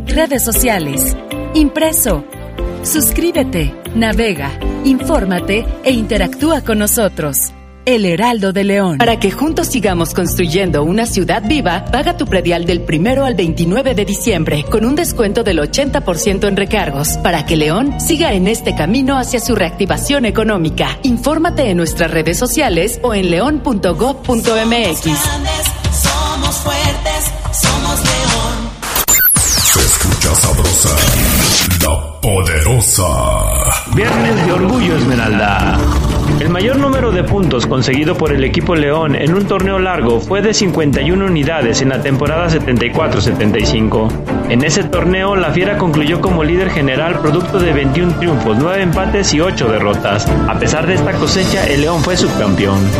[0.06, 1.16] redes sociales,
[1.52, 2.24] impreso.
[2.84, 4.52] Suscríbete, navega,
[4.84, 7.52] infórmate e interactúa con nosotros.
[7.86, 8.98] El Heraldo de León.
[8.98, 13.94] Para que juntos sigamos construyendo una ciudad viva, paga tu predial del primero al 29
[13.94, 18.74] de diciembre con un descuento del 80% en recargos para que León siga en este
[18.74, 20.98] camino hacia su reactivación económica.
[21.02, 25.00] Infórmate en nuestras redes sociales o en león.gov.mx.
[25.02, 28.74] Somos fuertes, somos león.
[29.44, 30.96] Se escucha sabrosa,
[31.82, 33.04] la poderosa.
[33.94, 35.78] Viernes de Orgullo Esmeralda.
[36.44, 40.42] El mayor número de puntos conseguido por el equipo León en un torneo largo fue
[40.42, 44.10] de 51 unidades en la temporada 74-75.
[44.50, 49.32] En ese torneo, la Fiera concluyó como líder general producto de 21 triunfos, 9 empates
[49.32, 50.28] y 8 derrotas.
[50.46, 52.90] A pesar de esta cosecha, el León fue subcampeón.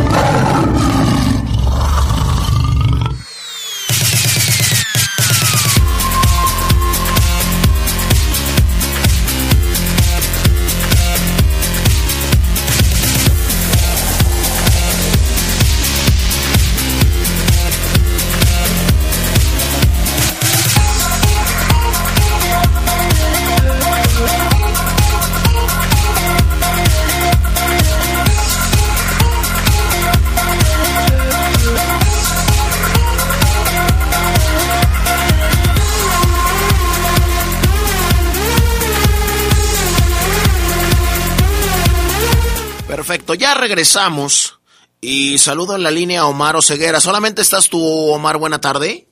[43.65, 44.61] Regresamos.
[45.01, 47.01] Y saludo en la línea a Omar Oseguera.
[47.01, 47.81] ¿Solamente estás tú,
[48.13, 48.37] Omar?
[48.39, 49.07] Buena tarde.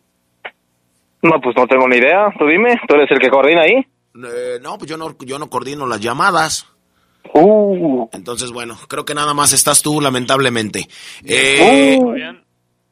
[1.23, 2.33] No, pues no tengo ni idea.
[2.39, 3.87] Tú dime, ¿tú eres el que coordina ahí?
[4.15, 6.67] Eh, no, pues yo no, yo no coordino las llamadas.
[7.35, 8.09] Uh.
[8.13, 10.89] Entonces, bueno, creo que nada más estás tú, lamentablemente.
[11.25, 12.15] Eh, Uh.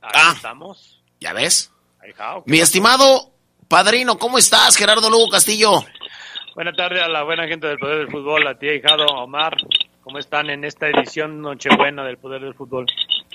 [0.03, 1.03] ah, estamos.
[1.20, 1.73] ¿Ya ves?
[2.16, 2.42] Jao.
[2.46, 3.31] Mi estimado
[3.68, 4.77] padrino, ¿cómo estás?
[4.77, 5.85] Gerardo Lugo Castillo.
[6.55, 9.57] Buena tarde a la buena gente del Poder del Fútbol, a ti, hijado Omar.
[10.03, 12.87] ¿Cómo están en esta edición Nochebuena del Poder del Fútbol?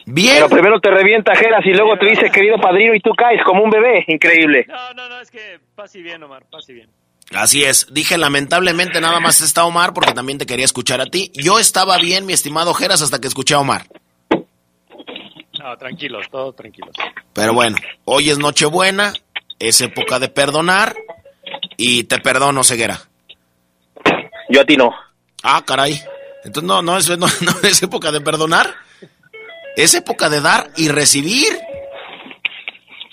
[0.05, 0.35] Bien.
[0.35, 3.63] Pero primero te revienta Geras y luego te dice querido padrino y tú caes como
[3.63, 4.03] un bebé.
[4.07, 4.65] Increíble.
[4.67, 6.89] No, no, no, es que pase bien, Omar, pase bien.
[7.33, 7.87] Así es.
[7.91, 11.31] Dije, lamentablemente nada más está Omar porque también te quería escuchar a ti.
[11.33, 13.83] Yo estaba bien, mi estimado Geras, hasta que escuché a Omar.
[15.59, 16.95] No, tranquilos, todos tranquilos.
[17.33, 19.13] Pero bueno, hoy es Nochebuena,
[19.59, 20.95] es época de perdonar
[21.77, 22.99] y te perdono, Ceguera.
[24.49, 24.93] Yo a ti no.
[25.41, 25.99] Ah, caray.
[26.45, 28.73] Entonces no, no es, no, no es época de perdonar.
[29.75, 31.57] Es época de dar y recibir.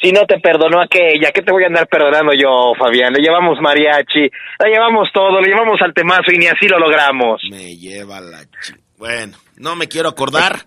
[0.00, 3.12] Si no te perdonó aquella, ¿qué te voy a andar perdonando yo, Fabián?
[3.12, 7.40] Le llevamos mariachi, le llevamos todo, le llevamos al temazo y ni así lo logramos.
[7.50, 8.74] Me lleva la chi...
[8.96, 10.66] Bueno, no me quiero acordar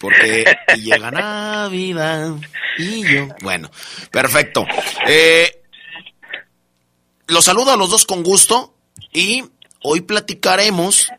[0.00, 0.44] porque
[0.76, 2.30] llega Navidad
[2.78, 3.28] y yo.
[3.42, 3.70] Bueno,
[4.10, 4.66] perfecto.
[5.06, 5.62] Eh,
[7.26, 8.74] los saludo a los dos con gusto
[9.12, 9.44] y
[9.82, 11.10] hoy platicaremos,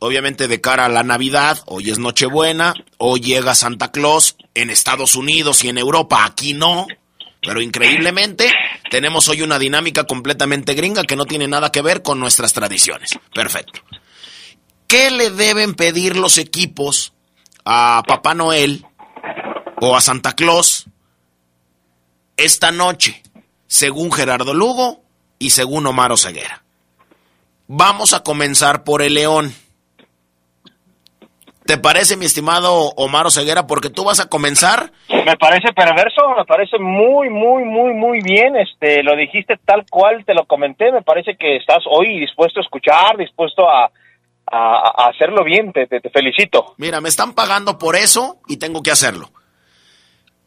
[0.00, 5.16] obviamente de cara a la Navidad, hoy es Nochebuena, hoy llega Santa Claus en Estados
[5.16, 6.86] Unidos y en Europa, aquí no,
[7.44, 8.50] pero increíblemente
[8.90, 13.18] tenemos hoy una dinámica completamente gringa que no tiene nada que ver con nuestras tradiciones.
[13.34, 13.80] Perfecto.
[14.86, 17.12] ¿Qué le deben pedir los equipos
[17.64, 18.86] a Papá Noel
[19.80, 20.86] o a Santa Claus
[22.36, 23.22] esta noche,
[23.66, 25.02] según Gerardo Lugo
[25.38, 26.64] y según Omar Oseguera?
[27.66, 29.54] Vamos a comenzar por el León.
[31.66, 33.66] ¿Te parece, mi estimado Omar Oseguera?
[33.66, 34.92] Porque tú vas a comenzar.
[35.08, 38.54] Me parece perverso, me parece muy, muy, muy, muy bien.
[38.56, 40.92] Este, lo dijiste tal cual te lo comenté.
[40.92, 43.86] Me parece que estás hoy dispuesto a escuchar, dispuesto a,
[44.46, 45.72] a, a hacerlo bien.
[45.72, 46.74] Te, te, te felicito.
[46.76, 49.30] Mira, me están pagando por eso y tengo que hacerlo.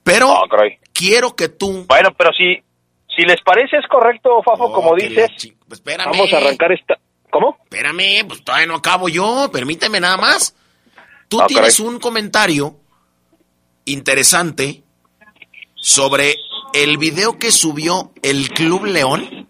[0.03, 0.43] Pero
[0.93, 1.85] quiero que tú.
[1.87, 2.61] Bueno, pero si,
[3.13, 5.31] si les parece es correcto, Fafo, como dices,
[5.67, 6.11] pues espérame.
[6.11, 6.99] vamos a arrancar esta.
[7.31, 7.57] ¿Cómo?
[7.63, 9.49] Espérame, pues todavía no acabo yo.
[9.51, 10.55] Permíteme nada más.
[11.27, 11.93] Tú Ah, tienes caray.
[11.93, 12.75] un comentario
[13.85, 14.83] interesante
[15.75, 16.35] sobre
[16.73, 19.47] el video que subió el Club León.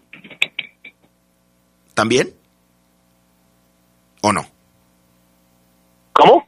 [1.94, 2.32] ¿También?
[4.22, 4.46] ¿O no?
[6.12, 6.46] ¿Cómo?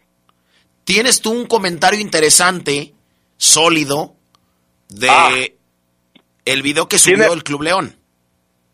[0.84, 2.94] Tienes tú un comentario interesante,
[3.36, 4.14] sólido,
[4.88, 5.30] de Ah.
[6.44, 7.96] el video que subió Tiene- el Club León.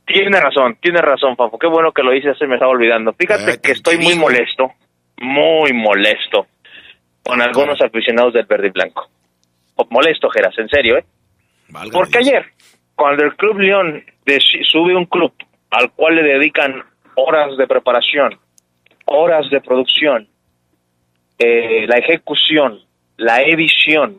[0.07, 1.59] Tiene razón, tiene razón, Fafo.
[1.59, 3.13] Qué bueno que lo hice, se me estaba olvidando.
[3.19, 4.71] Fíjate que estoy muy molesto,
[5.21, 6.47] muy molesto
[7.23, 9.09] con algunos aficionados del verde y blanco.
[9.77, 11.05] O- Molesto, Geras, en serio, ¿eh?
[11.93, 12.47] Porque ayer,
[12.95, 14.05] cuando el Club León
[14.71, 15.33] sube un club
[15.71, 16.83] al cual le dedican
[17.17, 18.39] horas de preparación,
[19.07, 20.29] horas de producción,
[21.39, 22.81] eh, la ejecución,
[23.17, 24.19] la edición.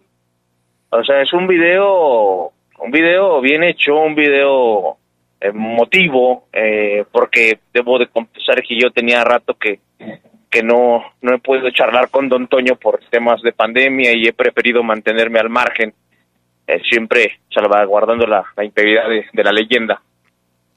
[0.90, 4.98] O sea, es un video, un video bien hecho, un video
[5.40, 9.80] emotivo, eh, porque debo de confesar que yo tenía rato que,
[10.50, 14.34] que no, no he podido charlar con Don Toño por temas de pandemia y he
[14.34, 15.94] preferido mantenerme al margen,
[16.66, 20.02] eh, siempre salvaguardando la, la integridad de, de la leyenda.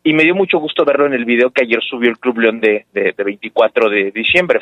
[0.03, 2.61] Y me dio mucho gusto verlo en el video que ayer subió el Club León
[2.61, 4.59] de, de, 24 de diciembre,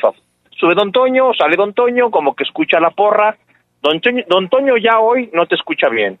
[0.51, 3.37] Sube Don Toño, sale Don Toño, como que escucha la porra.
[3.81, 6.19] Don Toño, Don Toño ya hoy no te escucha bien,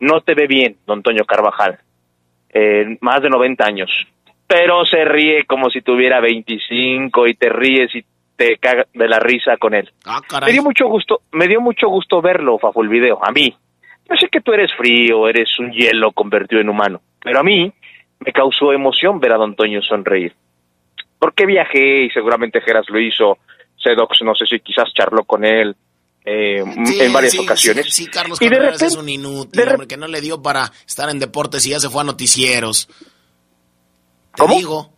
[0.00, 1.78] no te ve bien, Don Toño Carvajal,
[2.50, 3.90] eh, más de 90 años,
[4.46, 8.04] pero se ríe como si tuviera 25 y te ríes y
[8.40, 9.92] te caga de la risa con él.
[10.06, 13.54] Ah, me dio mucho gusto, me dio mucho gusto verlo, Fafo, el video, a mí.
[14.08, 17.70] Yo sé que tú eres frío, eres un hielo convertido en humano, pero a mí
[18.18, 20.34] me causó emoción ver a Don Toño sonreír.
[21.18, 23.36] Porque viajé y seguramente Geras lo hizo,
[23.76, 25.76] Sedox no sé si quizás charló con él
[26.24, 27.94] eh, en varias ocasiones.
[27.94, 31.10] Sí, Carlos y de repente, es un inútil, hombre, que no le dio para estar
[31.10, 32.88] en deportes y ya se fue a noticieros.
[34.34, 34.54] Te ¿Cómo?
[34.54, 34.90] digo.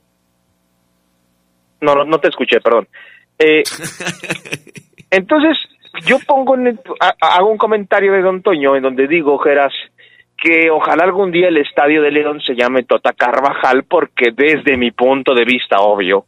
[1.80, 2.86] No, no, no te escuché, perdón.
[3.38, 3.62] Eh,
[5.10, 5.58] entonces,
[6.06, 6.78] yo pongo, en
[7.20, 9.72] hago un comentario de Don Toño en donde digo, Geras,
[10.36, 14.90] que ojalá algún día el Estadio de León se llame Tota Carvajal, porque desde mi
[14.90, 16.26] punto de vista, obvio,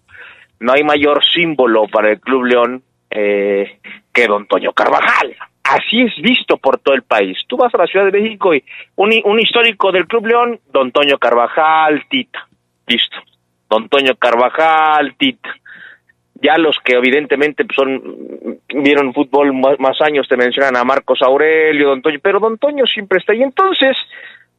[0.60, 3.78] no hay mayor símbolo para el Club León eh,
[4.12, 5.34] que Don Toño Carvajal.
[5.64, 7.38] Así es visto por todo el país.
[7.48, 8.62] Tú vas a la Ciudad de México y
[8.96, 12.46] un, un histórico del Club León, Don Toño Carvajal, Tita.
[12.86, 13.16] Listo.
[13.68, 15.54] Don Toño Carvajal, Tita
[16.44, 22.02] ya los que evidentemente son vieron fútbol más, años te mencionan a Marcos Aurelio, Don
[22.02, 23.42] Toño, pero Don Toño siempre está ahí.
[23.42, 23.96] Entonces,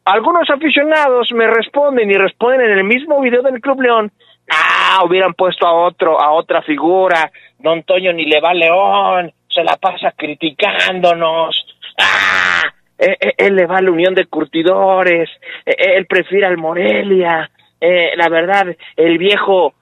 [0.03, 4.11] algunos aficionados me responden y responden en el mismo video del Club León,
[4.49, 9.63] ah, hubieran puesto a otro, a otra figura, Don Toño ni le va León, se
[9.63, 11.67] la pasa criticándonos,
[11.99, 12.63] ah,
[12.97, 15.29] e, e, él, le va a la Unión de Curtidores,
[15.65, 19.75] e, él prefiere al Morelia, eh, la verdad, el viejo,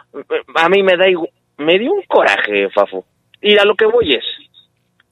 [0.55, 3.05] a mí me da igual, me dio un coraje, Fafo.
[3.41, 4.25] Y a lo que voy es,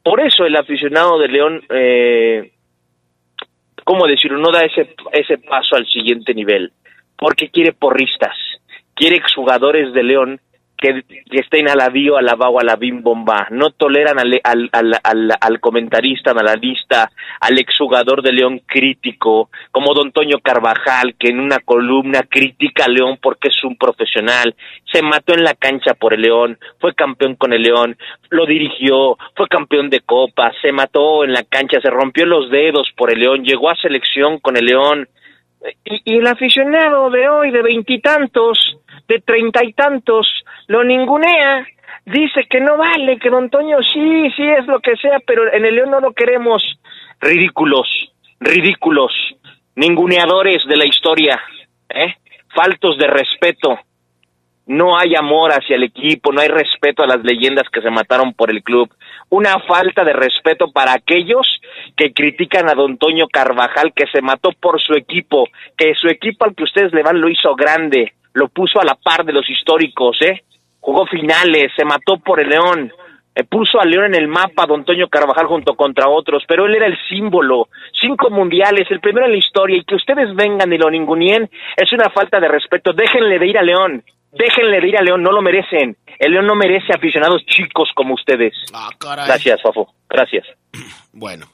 [0.04, 2.52] por eso el aficionado de León, eh,
[3.84, 4.40] ¿cómo decirlo?
[4.40, 6.72] No da ese, ese paso al siguiente nivel,
[7.18, 8.36] porque quiere porristas,
[8.96, 10.42] quiere exjugadores de León
[10.82, 13.48] que, estén a la bio, a la bao, bim bomba.
[13.52, 14.70] No toleran al, al,
[15.04, 21.40] al, al, comentarista, analista, al exjugador de León crítico, como don Toño Carvajal, que en
[21.40, 24.56] una columna critica a León porque es un profesional.
[24.92, 27.96] Se mató en la cancha por el León, fue campeón con el León,
[28.30, 32.90] lo dirigió, fue campeón de Copa, se mató en la cancha, se rompió los dedos
[32.98, 35.08] por el León, llegó a selección con el León.
[35.84, 40.28] Y, el aficionado de hoy, de veintitantos, de treinta y tantos,
[40.68, 41.66] lo ningunea,
[42.06, 45.66] dice que no vale, que don Toño sí, sí es lo que sea, pero en
[45.66, 46.64] el León no lo queremos.
[47.20, 47.88] Ridículos,
[48.40, 49.12] ridículos,
[49.76, 51.40] ninguneadores de la historia,
[51.90, 52.16] ¿eh?
[52.54, 53.80] faltos de respeto.
[54.68, 58.34] No hay amor hacia el equipo, no hay respeto a las leyendas que se mataron
[58.34, 58.94] por el club.
[59.30, 61.62] Una falta de respeto para aquellos
[61.98, 65.48] que critican a don Toño Carvajal, que se mató por su equipo,
[65.78, 68.96] que su equipo al que ustedes le van lo hizo grande, lo puso a la
[68.96, 70.44] par de los históricos, ¿eh?
[70.80, 72.92] Jugó finales, se mató por el León,
[73.34, 76.76] eh, puso al León en el mapa don Toño Carvajal junto contra otros, pero él
[76.76, 80.78] era el símbolo, cinco mundiales, el primero en la historia, y que ustedes vengan y
[80.78, 84.98] lo ningunien es una falta de respeto, déjenle de ir a León, déjenle de ir
[84.98, 88.54] a León, no lo merecen, el León no merece aficionados chicos como ustedes.
[88.74, 89.28] Ah, caray.
[89.28, 90.46] Gracias, Fafo, gracias.
[91.14, 91.46] Bueno,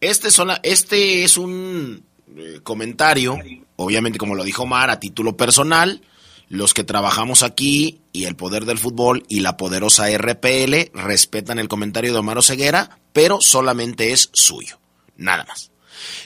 [0.00, 0.28] este,
[0.64, 2.04] este es un
[2.36, 3.38] eh, comentario,
[3.76, 6.00] obviamente como lo dijo Mar, a título personal,
[6.48, 11.68] los que trabajamos aquí y el poder del fútbol y la poderosa RPL respetan el
[11.68, 14.78] comentario de Omar Ceguera, pero solamente es suyo,
[15.16, 15.70] nada más.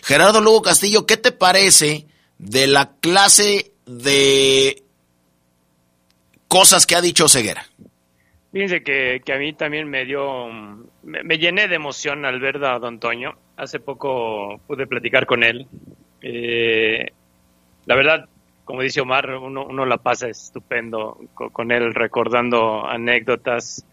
[0.03, 2.07] Gerardo Lugo Castillo, ¿qué te parece
[2.39, 4.83] de la clase de
[6.49, 7.65] cosas que ha dicho Ceguera?
[8.51, 10.49] Fíjense que, a mí también me dio,
[11.03, 13.37] me, llené de emoción al ver a Don Toño.
[13.57, 15.67] Hace poco pude platicar con él.
[16.23, 17.07] Eh,
[17.85, 18.29] la verdad,
[18.65, 23.87] como dice Omar, uno, uno la pasa estupendo con, él recordando anécdotas.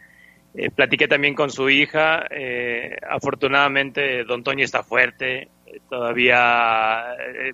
[0.54, 2.26] Eh, platiqué también con su hija.
[2.30, 7.06] Eh, afortunadamente, don Toño está fuerte, eh, todavía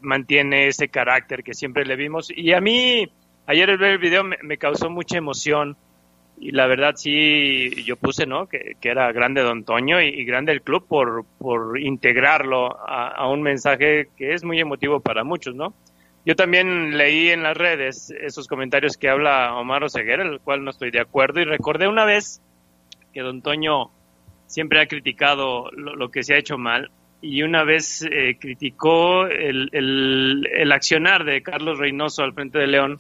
[0.02, 2.32] mantiene ese carácter que siempre le vimos.
[2.36, 3.12] Y a mí,
[3.52, 5.78] ayer el ver el video me, causó mucha emoción.
[6.39, 8.47] Y la verdad sí, yo puse, ¿no?
[8.47, 14.08] Que, era grande Don Toño y, grande el club por, por integrarlo a, un mensaje
[14.18, 15.74] que es muy emotivo para muchos, ¿no?
[16.26, 20.72] Yo también leí en las redes esos comentarios que habla Omar Oseguera, el cual no
[20.72, 22.41] estoy de acuerdo, y recordé una vez
[23.14, 23.91] que don Toño
[24.47, 26.91] siempre ha criticado lo, que se ha hecho mal
[27.22, 32.99] y una vez eh, criticó el, el, accionar de Carlos Reynoso al frente de León,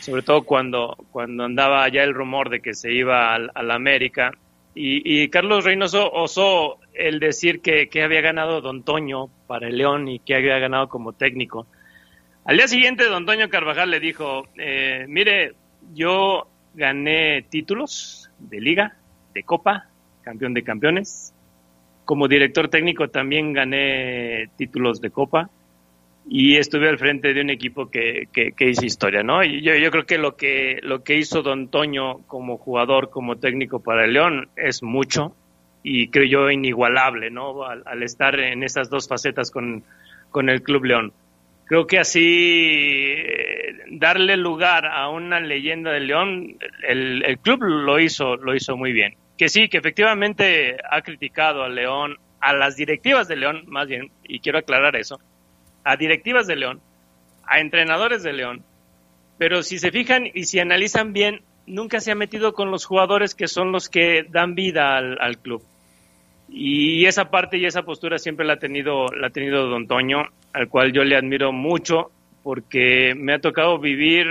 [0.00, 4.32] sobre todo cuando, cuando andaba ya el rumor de que se iba al, la América.
[4.76, 10.08] Y, Carlos Reynoso osó el decir que, que, había ganado Don Toño para el León
[10.08, 11.68] y que había ganado como técnico.
[12.44, 15.52] Al día siguiente, Don Toño Carvajal le dijo, eh, mire,
[15.94, 18.96] yo gané títulos de liga,
[19.32, 19.88] de copa,
[20.22, 21.32] campeón de campeones.
[22.04, 25.50] Como director técnico también gané títulos de copa
[26.26, 29.44] y estuve al frente de un equipo que, hizo historia, ¿no?
[29.44, 33.36] Y yo, yo, creo que lo que lo que hizo Don Toño como jugador, como
[33.36, 35.34] técnico para el León es mucho
[35.82, 37.64] y creo yo inigualable, ¿no?
[37.64, 39.84] Al, estar en esas dos facetas con,
[40.30, 41.12] con el Club León.
[41.66, 46.56] Creo que así eh, darle lugar a una leyenda del León,
[46.86, 51.64] el, el club lo hizo, lo hizo muy bien que sí, que efectivamente ha criticado
[51.64, 55.20] al León, a las directivas de León, más bien, y quiero aclarar eso,
[55.84, 56.80] a directivas de León,
[57.46, 58.62] a entrenadores de León,
[59.38, 63.34] pero si se fijan y si analizan bien, nunca se ha metido con los jugadores
[63.34, 65.62] que son los que dan vida al, club.
[66.48, 70.24] Y esa parte y esa postura siempre la ha tenido, la ha tenido Don Toño,
[70.52, 72.10] al cual yo le admiro mucho,
[72.42, 74.26] porque me ha tocado vivir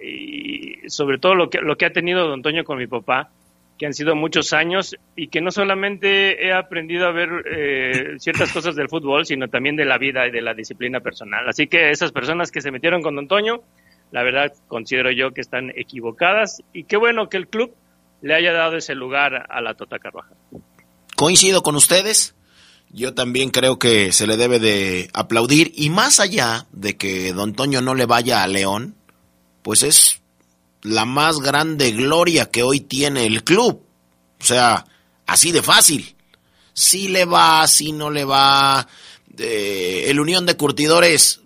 [0.00, 3.30] y sobre todo lo que, lo que ha tenido Don Toño con mi papá,
[3.78, 8.52] que han sido muchos años y que no solamente he aprendido a ver eh, ciertas
[8.54, 11.48] cosas del fútbol, sino también de la vida y de la disciplina personal.
[11.48, 13.62] Así que esas personas que se metieron con Don Toño,
[14.10, 17.74] la verdad considero yo que están equivocadas y qué bueno que el club
[18.20, 20.36] le haya dado ese lugar a la Tota Carvajal.
[21.16, 22.34] Coincido con ustedes.
[22.94, 27.54] Yo también creo que se le debe de aplaudir y más allá de que Don
[27.54, 28.96] Toño no le vaya a León,
[29.62, 30.21] pues es
[30.82, 33.82] la más grande gloria que hoy tiene el club.
[34.40, 34.84] O sea,
[35.26, 36.16] así de fácil.
[36.72, 38.86] Si le va, si no le va.
[39.38, 41.40] Eh, el Unión de Curtidores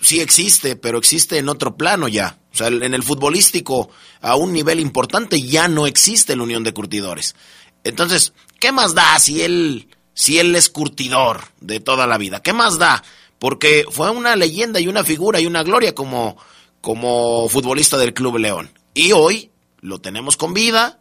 [0.00, 2.38] sí existe, pero existe en otro plano ya.
[2.52, 3.90] O sea, en el futbolístico,
[4.20, 7.34] a un nivel importante, ya no existe la Unión de Curtidores.
[7.82, 12.40] Entonces, ¿qué más da si él, si él es curtidor de toda la vida?
[12.42, 13.02] ¿Qué más da?
[13.38, 16.36] Porque fue una leyenda y una figura y una gloria como,
[16.84, 18.70] como futbolista del Club León.
[18.92, 21.00] Y hoy lo tenemos con vida,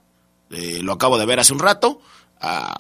[0.50, 2.00] eh, lo acabo de ver hace un rato,
[2.40, 2.74] ah,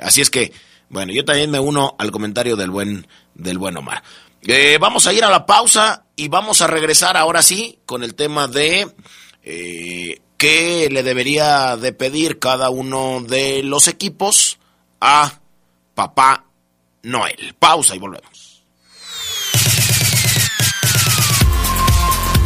[0.00, 0.54] así es que,
[0.88, 4.02] bueno, yo también me uno al comentario del buen, del buen Omar.
[4.40, 8.14] Eh, vamos a ir a la pausa y vamos a regresar ahora sí con el
[8.14, 8.94] tema de
[9.42, 14.58] eh, qué le debería de pedir cada uno de los equipos
[15.02, 15.38] a
[15.94, 16.46] Papá
[17.02, 17.54] Noel.
[17.58, 18.37] Pausa y volvemos.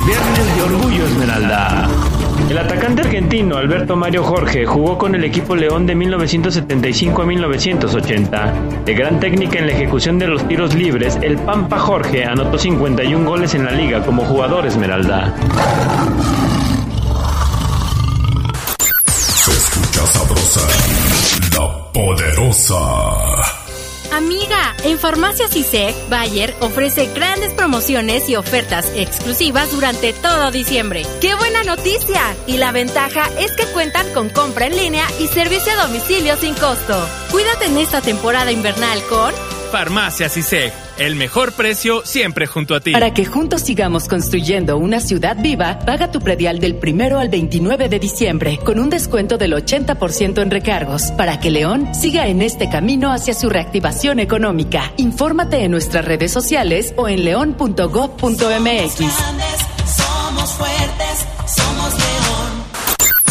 [0.06, 1.88] Viernes de Orgullo Esmeralda.
[2.50, 8.54] El atacante argentino Alberto Mario Jorge jugó con el equipo León de 1975 a 1980.
[8.84, 13.28] De gran técnica en la ejecución de los tiros libres, el Pampa Jorge anotó 51
[13.28, 15.34] goles en la liga como jugador Esmeralda.
[19.06, 20.60] Se escucha sabrosa,
[21.56, 23.51] la poderosa.
[24.12, 31.06] Amiga, en Farmacias ISEG, Bayer ofrece grandes promociones y ofertas exclusivas durante todo diciembre.
[31.22, 32.20] ¡Qué buena noticia!
[32.46, 36.52] Y la ventaja es que cuentan con compra en línea y servicio a domicilio sin
[36.54, 37.08] costo.
[37.30, 39.32] Cuídate en esta temporada invernal con
[39.70, 42.92] Farmacias ISEG el mejor precio siempre junto a ti.
[42.92, 47.88] Para que juntos sigamos construyendo una ciudad viva, paga tu predial del primero al 29
[47.88, 52.68] de diciembre con un descuento del 80% en recargos para que León siga en este
[52.68, 54.92] camino hacia su reactivación económica.
[54.96, 58.94] Infórmate en nuestras redes sociales o en león.gov.mx.
[59.96, 62.62] Somos fuertes, somos León.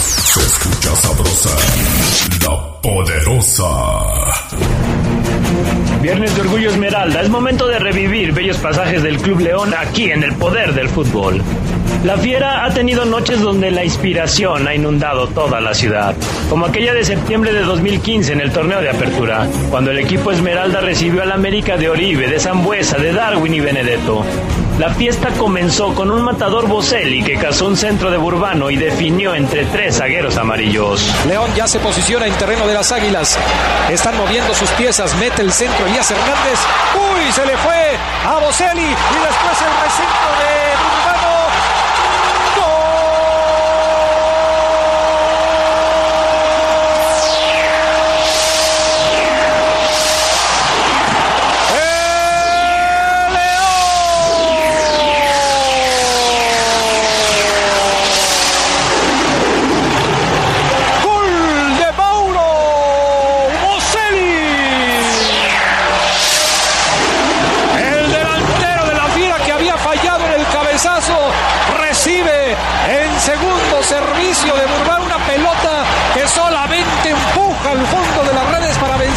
[0.05, 1.49] Se escucha sabrosa,
[2.43, 4.40] la poderosa.
[6.01, 10.23] Viernes de Orgullo Esmeralda, es momento de revivir bellos pasajes del Club León aquí en
[10.23, 11.39] el poder del fútbol.
[12.03, 16.15] La Fiera ha tenido noches donde la inspiración ha inundado toda la ciudad,
[16.49, 20.81] como aquella de septiembre de 2015 en el torneo de apertura, cuando el equipo Esmeralda
[20.81, 24.25] recibió al América de Oribe, de Zambuesa, de Darwin y Benedetto.
[24.81, 29.35] La fiesta comenzó con un matador Boselli que cazó un centro de Burbano y definió
[29.35, 31.07] entre tres zagueros amarillos.
[31.27, 33.37] León ya se posiciona en terreno de las Águilas.
[33.91, 36.59] Están moviendo sus piezas, mete el centro Elías Hernández.
[36.95, 37.31] ¡Uy!
[37.31, 40.51] Se le fue a Boselli y después el recinto de
[40.81, 41.10] Burbano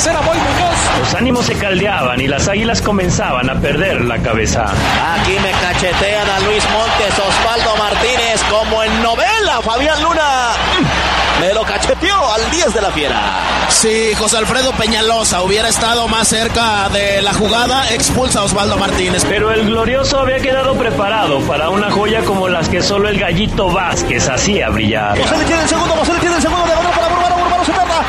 [0.04, 0.98] tercera, Boy Muñoz.
[0.98, 4.64] Los ánimos se caldeaban y las águilas comenzaban a perder la cabeza.
[4.64, 10.50] Aquí me cachetean a Luis Montes, Osvaldo Martínez, como en novela, Fabián Luna.
[11.40, 13.20] Me lo cacheteó al 10 de la fiera.
[13.68, 19.24] Si José Alfredo Peñalosa hubiera estado más cerca de la jugada, expulsa a Osvaldo Martínez.
[19.26, 23.70] Pero el glorioso había quedado preparado para una joya como las que solo el gallito
[23.72, 25.18] Vázquez hacía brillar.
[25.18, 27.72] José le tiene el segundo, José le tiene el segundo, diagonal para Burbano, Burbano se
[27.72, 28.04] perda,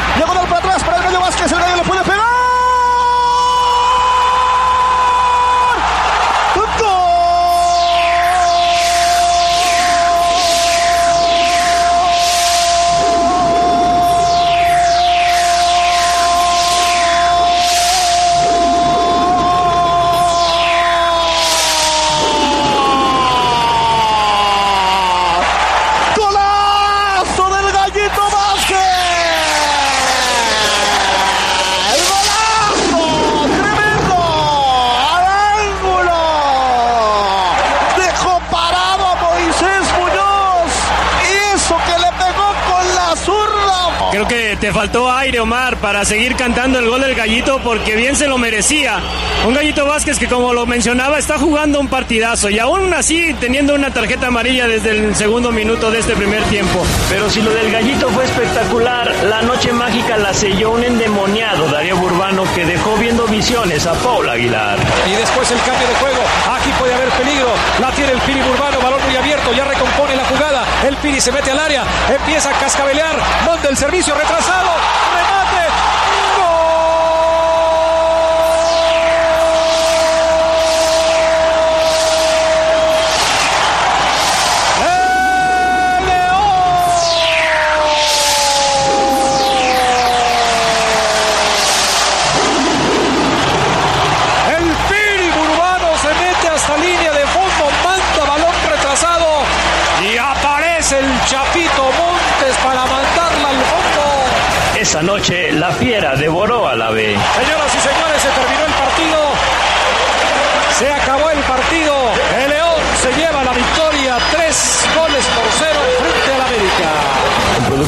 [44.65, 48.39] te faltó aire, Omar, para seguir cantando el gol del gallito porque bien se lo
[48.39, 48.99] merecía.
[49.45, 53.75] Un gallito Vázquez que, como lo mencionaba, está jugando un partidazo y aún así teniendo
[53.75, 56.83] una tarjeta amarilla desde el segundo minuto de este primer tiempo.
[57.09, 61.97] Pero si lo del gallito fue espectacular, la noche mágica la selló un endemoniado Darío
[61.97, 64.79] Burbano que dejó viendo visiones a Paul Aguilar.
[65.07, 66.21] Y después el cambio de juego.
[66.49, 67.49] Aquí puede haber peligro.
[67.79, 69.53] La tiene el Piri Burbano, balón muy abierto.
[69.53, 70.65] Ya recompone la jugada.
[70.87, 71.83] El Piri se mete al área.
[72.09, 73.15] Empieza a cascabelear.
[73.45, 74.54] Monta el servicio retrasado.
[74.55, 75.14] Battle.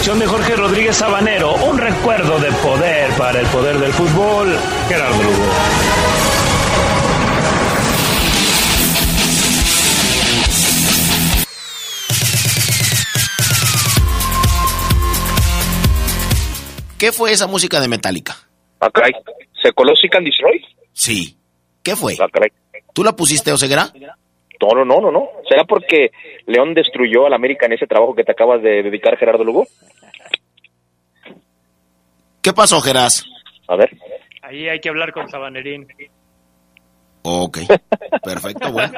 [0.07, 5.45] De Jorge Rodríguez Sabanero, un recuerdo de poder para el poder del fútbol, Gerardo Lugo.
[16.97, 18.33] ¿Qué fue esa música de Metallica?
[18.79, 19.11] Ah, caray.
[19.61, 20.65] ¿Se coló Sican Destroy?
[20.93, 21.37] Sí.
[21.83, 22.13] ¿Qué fue?
[22.21, 22.49] Ah, caray.
[22.93, 23.91] ¿Tú la pusiste, Oseguera?
[24.59, 25.29] No, no, no, no, no.
[25.47, 26.11] ¿Será porque
[26.45, 29.67] León destruyó al América en ese trabajo que te acabas de dedicar, Gerardo Lugo?
[32.47, 33.25] ¿Qué pasó, Geras?
[33.67, 33.89] A ver.
[34.41, 35.85] Ahí hay que hablar con Sabanerín.
[37.23, 37.57] Ok,
[38.23, 38.93] perfecto, bueno.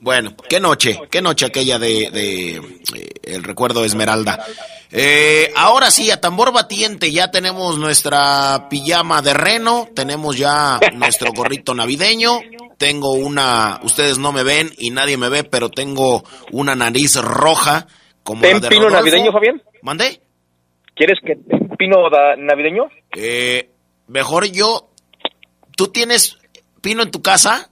[0.00, 4.44] Bueno, qué noche, qué noche aquella de, de, eh, el recuerdo de Esmeralda.
[4.90, 11.32] Eh, ahora sí, a tambor batiente, ya tenemos nuestra pijama de reno, tenemos ya nuestro
[11.32, 12.40] gorrito navideño,
[12.76, 17.86] tengo una, ustedes no me ven y nadie me ve, pero tengo una nariz roja
[18.24, 19.04] como la ¿Ten de pino Rodolfo.
[19.04, 19.62] navideño, Fabián?
[19.80, 20.23] ¿Mandé?
[20.94, 21.36] ¿Quieres que
[21.78, 22.88] pino navideño?
[23.16, 23.70] Eh,
[24.06, 24.90] mejor yo,
[25.76, 26.38] ¿tú tienes
[26.80, 27.70] pino en tu casa?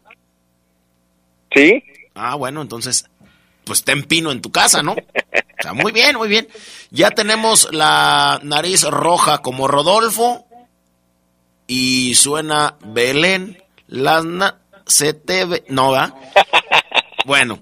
[1.55, 1.83] Sí.
[2.15, 3.09] Ah, bueno, entonces,
[3.65, 4.93] pues ten pino en tu casa, ¿no?
[4.93, 6.49] O sea, muy bien, muy bien.
[6.91, 10.47] Ya tenemos la nariz roja como Rodolfo
[11.67, 16.15] y suena Belén, las na- se te ve, no, ¿verdad?
[17.25, 17.61] Bueno.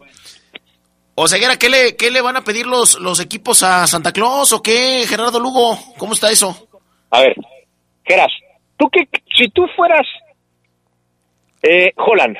[1.14, 4.52] O Ceguera, ¿qué le, ¿qué le van a pedir los, los equipos a Santa Claus
[4.52, 5.76] o qué, Gerardo Lugo?
[5.98, 6.68] ¿Cómo está eso?
[7.10, 7.34] A ver,
[8.04, 8.32] Geras,
[8.76, 10.06] tú qué, si tú fueras
[11.62, 12.36] eh, Holland,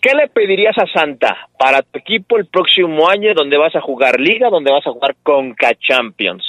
[0.00, 4.20] ¿qué le pedirías a Santa para tu equipo el próximo año donde vas a jugar
[4.20, 6.44] Liga, donde vas a jugar Conca Champions?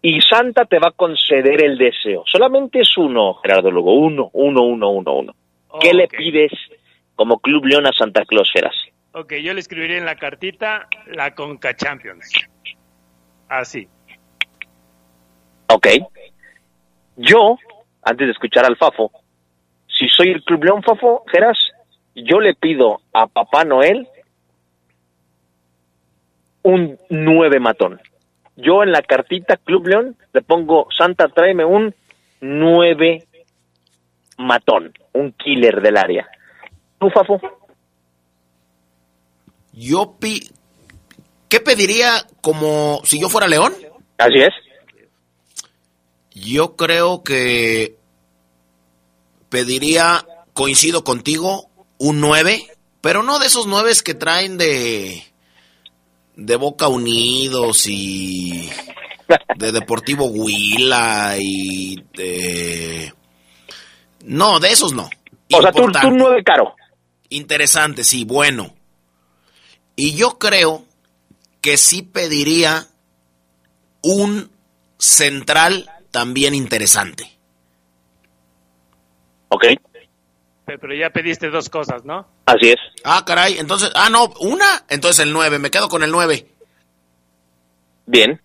[0.00, 2.24] Y Santa te va a conceder el deseo.
[2.26, 5.34] Solamente es uno, Gerardo Lugo, uno, uno, uno, uno, uno.
[5.80, 6.52] ¿Qué le pides
[7.14, 8.74] como Club León a Santa Claus, Geras?
[9.14, 12.32] Ok, yo le escribiría en la cartita la Conca Champions.
[13.48, 13.86] Así.
[15.68, 15.86] Ok.
[17.16, 17.58] Yo,
[18.02, 19.12] antes de escuchar al Fafo,
[19.86, 21.58] si soy el Club León Fafo, Geras,
[22.14, 24.08] yo le pido a Papá Noel
[26.62, 28.00] un nueve matón.
[28.56, 31.94] Yo en la cartita Club León le pongo, Santa, tráeme un
[32.40, 33.26] nueve
[34.38, 36.28] matón, un killer del área.
[36.98, 37.40] ¿Tú, Fafo?
[39.72, 40.50] Yo pi...
[41.48, 43.74] ¿Qué pediría como si yo fuera León?
[44.18, 44.54] Así es.
[46.34, 47.96] Yo creo que
[49.50, 51.68] pediría, coincido contigo,
[51.98, 52.66] un 9,
[53.02, 55.22] pero no de esos 9 que traen de,
[56.36, 58.70] de Boca Unidos y
[59.56, 63.12] de Deportivo Huila y de...
[64.24, 65.10] No, de esos no.
[65.52, 66.74] O sea, tú, tú 9 caro.
[67.28, 68.74] Interesante, sí, bueno.
[69.96, 70.84] Y yo creo
[71.60, 72.86] que sí pediría
[74.02, 74.50] un
[74.98, 77.38] central también interesante.
[79.48, 79.66] Ok.
[80.64, 82.26] Pero ya pediste dos cosas, ¿no?
[82.46, 82.78] Así es.
[83.04, 86.46] Ah, caray, entonces, ah, no, una, entonces el 9, me quedo con el 9.
[88.06, 88.40] Bien.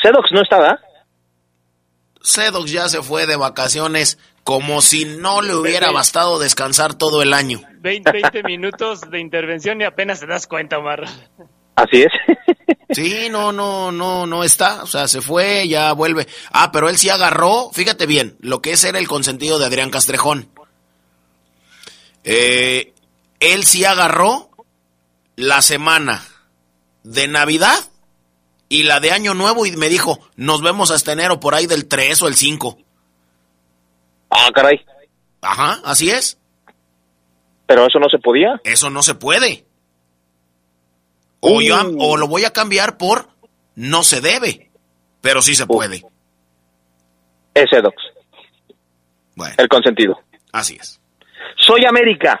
[0.00, 0.78] Sedox no estaba.
[2.22, 7.32] Sedox ya se fue de vacaciones como si no le hubiera bastado descansar todo el
[7.32, 7.62] año.
[7.80, 11.04] 20, 20 minutos de intervención y apenas te das cuenta, Omar.
[11.74, 12.12] Así es.
[12.90, 14.84] Sí, no, no, no, no está.
[14.84, 16.28] O sea, se fue, ya vuelve.
[16.52, 19.90] Ah, pero él sí agarró, fíjate bien, lo que es era el consentido de Adrián
[19.90, 20.48] Castrejón.
[22.22, 22.92] Eh,
[23.40, 24.50] él sí agarró
[25.34, 26.24] la semana
[27.02, 27.78] de Navidad
[28.68, 31.86] y la de Año Nuevo y me dijo, nos vemos hasta enero por ahí del
[31.86, 32.78] 3 o el 5.
[34.34, 34.84] Ah, caray.
[35.40, 36.38] Ajá, así es.
[37.66, 38.60] Pero eso no se podía.
[38.64, 39.64] Eso no se puede.
[41.40, 43.28] O, yo, o lo voy a cambiar por
[43.76, 44.70] no se debe,
[45.20, 46.02] pero sí se puede.
[47.54, 47.96] Ese dox.
[49.36, 49.54] Bueno.
[49.58, 50.18] El consentido.
[50.52, 51.00] Así es.
[51.56, 52.40] Soy América.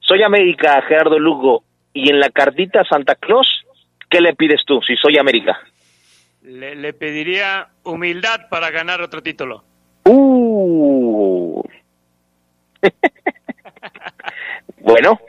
[0.00, 1.64] Soy América, Gerardo Lugo.
[1.94, 3.46] Y en la cartita Santa Claus,
[4.10, 5.58] ¿qué le pides tú si soy América?
[6.42, 9.64] Le, le pediría humildad para ganar otro título.
[10.04, 10.51] Uh.
[14.80, 15.20] bueno,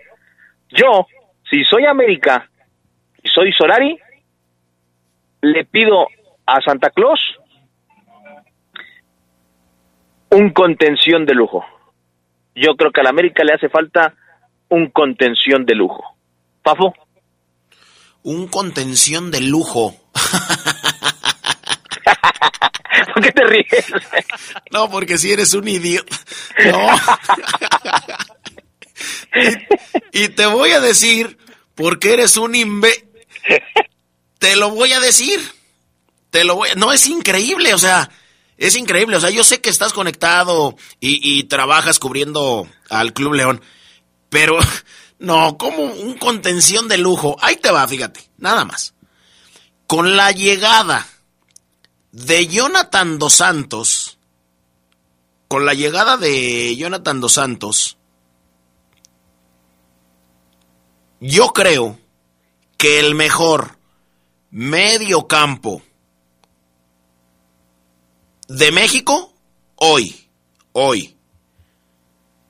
[0.70, 1.08] yo,
[1.50, 2.50] si soy América
[3.22, 3.98] y soy Solari,
[5.42, 6.08] le pido
[6.46, 7.20] a Santa Claus
[10.32, 11.64] un contención de lujo.
[12.56, 14.16] Yo creo que a la América le hace falta
[14.70, 16.04] un contención de lujo.
[16.64, 16.94] Pafo.
[18.24, 19.94] Un contención de lujo.
[23.14, 23.86] ¿Por qué te ríes?
[24.72, 26.20] No, porque si eres un idiota.
[26.66, 26.88] No.
[30.14, 31.38] y, te voy a decir,
[31.76, 33.08] porque eres un imbe...
[34.40, 35.40] Te lo voy a decir.
[36.30, 38.10] Te lo voy No, es increíble, o sea,
[38.58, 39.18] es increíble.
[39.18, 43.62] O sea, yo sé que estás conectado y, y trabajas cubriendo al Club León,
[44.30, 44.60] pero
[45.20, 47.38] no, como un contención de lujo.
[47.42, 48.94] Ahí te va, fíjate, nada más.
[49.88, 51.08] Con la llegada
[52.14, 54.20] de Jonathan Dos Santos,
[55.48, 57.98] con la llegada de Jonathan Dos Santos,
[61.20, 62.00] yo creo
[62.78, 63.80] que el mejor
[64.52, 65.82] medio campo
[68.48, 69.34] de México
[69.76, 70.30] hoy,
[70.72, 71.18] hoy,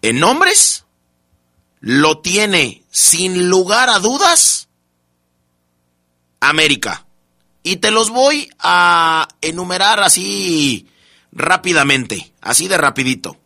[0.01, 0.85] en nombres,
[1.79, 4.67] lo tiene sin lugar a dudas
[6.41, 7.05] América.
[7.63, 10.87] Y te los voy a enumerar así
[11.31, 13.37] rápidamente, así de rapidito.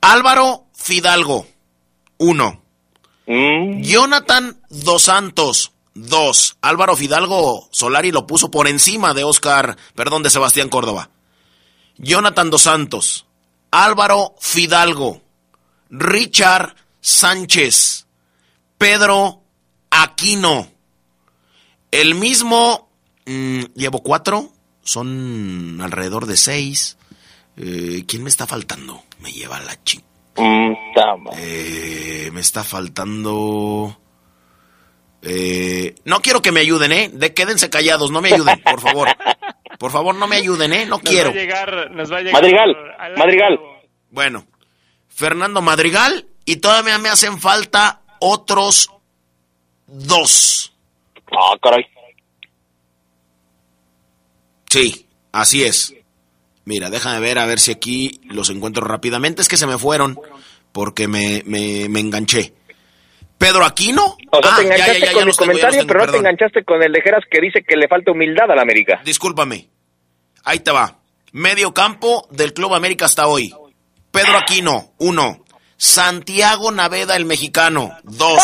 [0.00, 1.46] Álvaro Fidalgo,
[2.18, 2.62] uno.
[3.26, 3.82] Mm.
[3.82, 6.56] Jonathan Dos Santos, dos.
[6.60, 11.10] Álvaro Fidalgo Solari lo puso por encima de Oscar, perdón, de Sebastián Córdoba.
[11.96, 13.26] Jonathan Dos Santos,
[13.70, 15.20] Álvaro Fidalgo,
[15.90, 18.06] Richard Sánchez,
[18.76, 19.42] Pedro
[19.90, 20.77] Aquino.
[21.90, 22.90] El mismo,
[23.26, 26.98] mmm, llevo cuatro, son alrededor de seis.
[27.56, 29.02] Eh, ¿Quién me está faltando?
[29.20, 29.76] Me lleva la.
[30.36, 30.72] Mm,
[31.36, 33.98] eh, me está faltando.
[35.22, 37.10] Eh, no quiero que me ayuden, ¿eh?
[37.12, 39.08] De, quédense callados, no me ayuden, por favor.
[39.78, 40.84] Por favor, no me ayuden, ¿eh?
[40.84, 41.30] No nos quiero.
[41.30, 42.76] Va a llegar, nos va a llegar Madrigal,
[43.16, 43.60] Madrigal.
[44.10, 44.46] Bueno,
[45.08, 48.90] Fernando Madrigal y todavía me hacen falta otros
[49.86, 50.72] dos.
[51.32, 51.84] Ah, caray.
[54.70, 55.94] Sí, así es.
[56.64, 59.40] Mira, déjame ver a ver si aquí los encuentro rápidamente.
[59.42, 60.18] Es que se me fueron
[60.72, 62.52] porque me, me, me enganché.
[63.38, 64.16] Pedro Aquino.
[64.30, 65.78] O sea, Ah, te ya, enganchaste ya, ya, con ya mi los tengo, ya comentario,
[65.78, 66.26] los tengo, pero no te perdón.
[66.26, 69.00] enganchaste con el de Geras que dice que le falta humildad a la América.
[69.04, 69.68] Discúlpame.
[70.44, 70.98] Ahí te va.
[71.32, 73.54] Medio campo del Club América hasta hoy.
[74.10, 75.44] Pedro Aquino, uno.
[75.76, 78.42] Santiago Naveda, el mexicano, dos.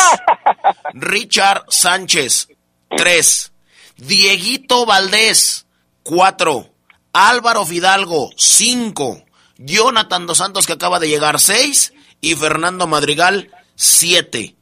[0.94, 2.48] Richard Sánchez,
[2.96, 3.52] tres.
[3.96, 5.66] Dieguito Valdés,
[6.02, 6.70] cuatro.
[7.12, 9.24] Álvaro Fidalgo, cinco.
[9.56, 11.92] Jonathan Dos Santos, que acaba de llegar, seis.
[12.20, 14.56] Y Fernando Madrigal, siete.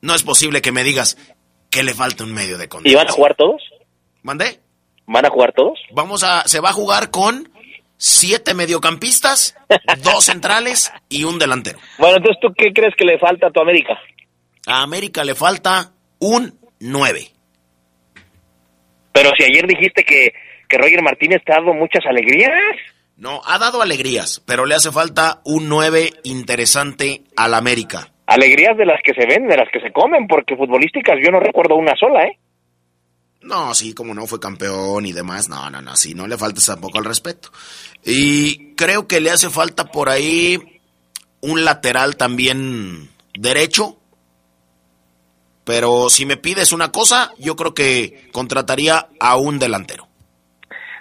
[0.00, 1.16] No es posible que me digas
[1.70, 3.00] que le falta un medio de ¿Y contención.
[3.00, 3.62] van a jugar todos?
[4.22, 4.60] ¿Mandé?
[5.06, 5.78] ¿Van a jugar todos?
[5.92, 7.50] Vamos a, se va a jugar con
[7.96, 9.56] siete mediocampistas,
[10.02, 11.78] dos centrales y un delantero.
[11.98, 13.98] Bueno, entonces, ¿tú qué crees que le falta a tu América?
[14.66, 17.32] A América le falta un 9.
[19.14, 20.34] Pero si ayer dijiste que,
[20.68, 22.50] que Roger Martínez te ha dado muchas alegrías.
[23.16, 28.08] No, ha dado alegrías, pero le hace falta un 9 interesante al América.
[28.26, 31.38] Alegrías de las que se ven, de las que se comen, porque futbolísticas yo no
[31.38, 32.38] recuerdo una sola, ¿eh?
[33.40, 35.48] No, sí, como no fue campeón y demás.
[35.48, 37.50] No, no, no, sí, no le falta tampoco al respeto.
[38.02, 40.58] Y creo que le hace falta por ahí
[41.40, 43.98] un lateral también derecho.
[45.64, 50.06] Pero si me pides una cosa, yo creo que contrataría a un delantero.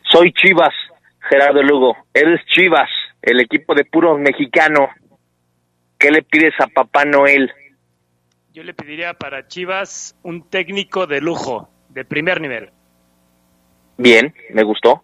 [0.09, 0.73] Soy Chivas,
[1.29, 1.97] Gerardo Lugo.
[2.13, 2.89] Eres Chivas,
[3.21, 4.89] el equipo de puros mexicano.
[5.99, 7.51] ¿Qué le pides a Papá Noel?
[8.53, 12.71] Yo le pediría para Chivas un técnico de lujo, de primer nivel.
[13.97, 15.03] Bien, me gustó.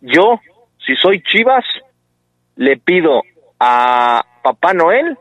[0.00, 0.40] Yo,
[0.84, 1.64] si soy Chivas,
[2.56, 3.22] le pido
[3.60, 5.16] a Papá Noel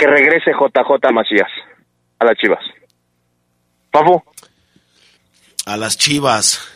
[0.00, 1.50] que regrese JJ Macías
[2.18, 2.64] a las Chivas.
[3.90, 4.22] Papu.
[5.66, 6.66] A las Chivas.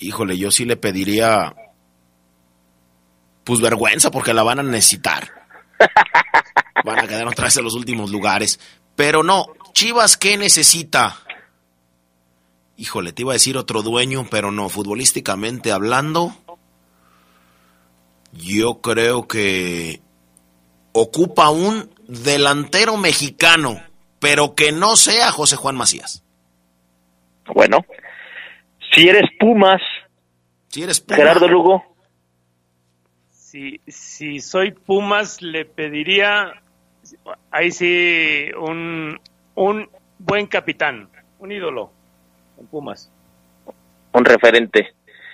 [0.00, 1.54] Híjole, yo sí le pediría
[3.44, 5.30] pues vergüenza porque la van a necesitar.
[6.84, 8.60] Van a quedar otra vez en los últimos lugares.
[8.94, 11.16] Pero no, Chivas, ¿qué necesita?
[12.76, 16.32] Híjole, te iba a decir otro dueño, pero no, futbolísticamente hablando,
[18.32, 20.00] yo creo que
[21.00, 23.80] ocupa un delantero mexicano,
[24.18, 26.22] pero que no sea José Juan Macías.
[27.54, 27.84] Bueno,
[28.92, 29.80] si eres Pumas,
[30.68, 31.96] si eres Puma, Gerardo Lugo,
[33.30, 36.52] si, si soy Pumas, le pediría,
[37.50, 39.18] ahí sí, un,
[39.54, 39.88] un
[40.18, 41.92] buen capitán, un ídolo
[42.58, 43.10] en Pumas.
[44.12, 44.88] un referente.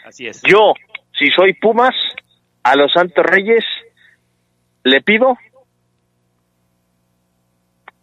[0.04, 0.42] Así es.
[0.42, 0.74] Yo,
[1.18, 1.94] si soy Pumas,
[2.62, 3.64] a los Santos Reyes
[4.84, 5.36] le pido,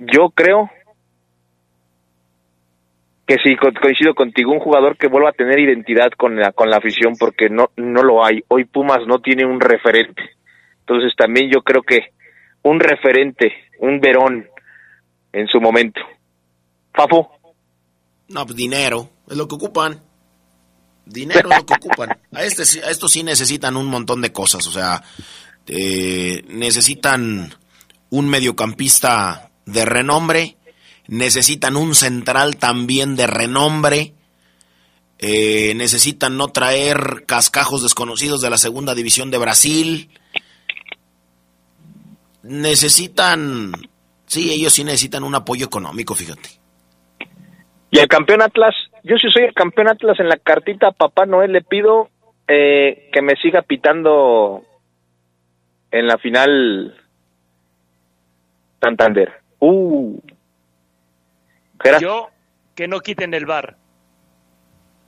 [0.01, 0.69] yo creo
[3.27, 6.69] que sí, co- coincido contigo, un jugador que vuelva a tener identidad con la, con
[6.69, 8.43] la afición, porque no, no lo hay.
[8.49, 10.21] Hoy Pumas no tiene un referente.
[10.79, 11.99] Entonces también yo creo que
[12.63, 14.47] un referente, un Verón
[15.31, 16.01] en su momento.
[16.93, 17.31] Fafo,
[18.27, 20.01] No, pues dinero, es lo que ocupan.
[21.05, 22.09] Dinero es lo que ocupan.
[22.33, 25.01] A, este, a estos sí necesitan un montón de cosas, o sea,
[25.67, 27.49] eh, necesitan
[28.09, 30.57] un mediocampista de renombre,
[31.07, 34.13] necesitan un central también de renombre,
[35.19, 40.09] eh, necesitan no traer cascajos desconocidos de la segunda división de Brasil,
[42.43, 43.71] necesitan,
[44.25, 46.49] sí, ellos sí necesitan un apoyo económico, fíjate.
[47.91, 51.51] Y el campeón Atlas, yo si soy el campeón Atlas en la cartita Papá Noel
[51.51, 52.09] le pido
[52.47, 54.63] eh, que me siga pitando
[55.91, 56.95] en la final
[58.81, 59.40] Santander.
[59.61, 60.19] Uh.
[62.01, 62.29] Yo,
[62.75, 63.77] que no quiten el bar.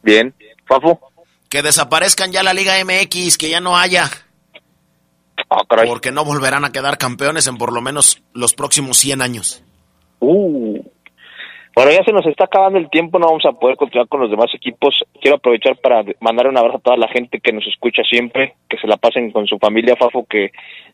[0.02, 0.34] bien.
[0.66, 1.00] Fafo,
[1.50, 4.06] Que desaparezcan ya la Liga MX, que ya no haya.
[5.88, 9.64] Porque no volverán a quedar campeones en por lo menos los próximos 100 años.
[10.20, 10.82] Uh.
[11.76, 14.30] Bueno, ya se nos está acabando el tiempo, no vamos a poder continuar con los
[14.30, 15.04] demás equipos.
[15.20, 18.78] Quiero aprovechar para mandar un abrazo a toda la gente que nos escucha siempre, que
[18.78, 20.52] se la pasen con su familia, Fafo, que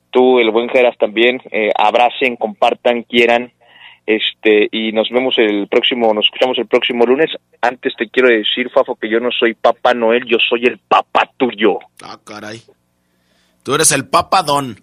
[0.09, 3.51] tú, el buen Geras también, eh, abracen, compartan, quieran,
[4.05, 7.29] este, y nos vemos el próximo, nos escuchamos el próximo lunes.
[7.61, 11.29] Antes te quiero decir, Fafo, que yo no soy Papá Noel, yo soy el papá
[11.37, 11.77] tuyo.
[12.01, 12.61] Ah, caray.
[13.61, 14.81] Tú eres el papadón.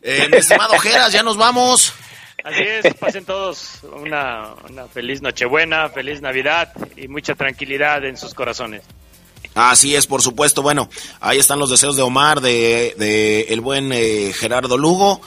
[0.00, 1.94] Eh, mi estimado Geras, ya nos vamos.
[2.42, 8.34] Así es, pasen todos una, una feliz Nochebuena, feliz Navidad y mucha tranquilidad en sus
[8.34, 8.82] corazones.
[9.54, 10.62] Así es, por supuesto.
[10.62, 10.88] Bueno,
[11.20, 15.20] ahí están los deseos de Omar, de, el buen eh, Gerardo Lugo.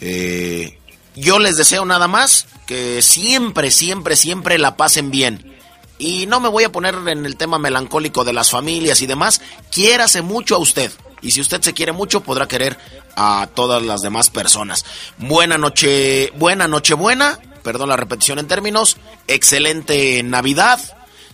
[0.00, 0.78] Eh,
[1.14, 5.52] yo les deseo nada más que siempre, siempre, siempre la pasen bien.
[5.98, 9.40] Y no me voy a poner en el tema melancólico de las familias y demás.
[9.70, 10.90] Quiérase mucho a usted.
[11.20, 12.76] Y si usted se quiere mucho, podrá querer
[13.16, 14.84] a todas las demás personas.
[15.18, 17.38] Buena noche, buena noche buena.
[17.62, 18.96] Perdón la repetición en términos.
[19.28, 20.80] Excelente Navidad.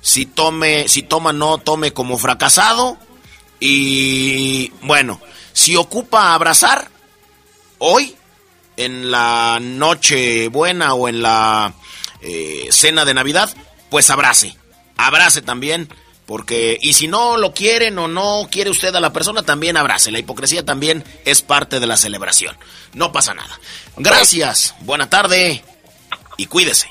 [0.00, 2.96] Si tome, si toma, no tome como fracasado.
[3.60, 5.20] Y bueno,
[5.52, 6.90] si ocupa abrazar,
[7.78, 8.14] hoy,
[8.76, 11.74] en la noche buena o en la
[12.20, 13.54] eh, cena de Navidad,
[13.90, 14.56] pues abrace.
[14.96, 15.88] Abrace también.
[16.26, 20.10] Porque, y si no lo quieren o no quiere usted a la persona, también abrace.
[20.10, 22.54] La hipocresía también es parte de la celebración.
[22.92, 23.58] No pasa nada.
[23.96, 25.64] Gracias, buena tarde
[26.36, 26.90] y cuídese.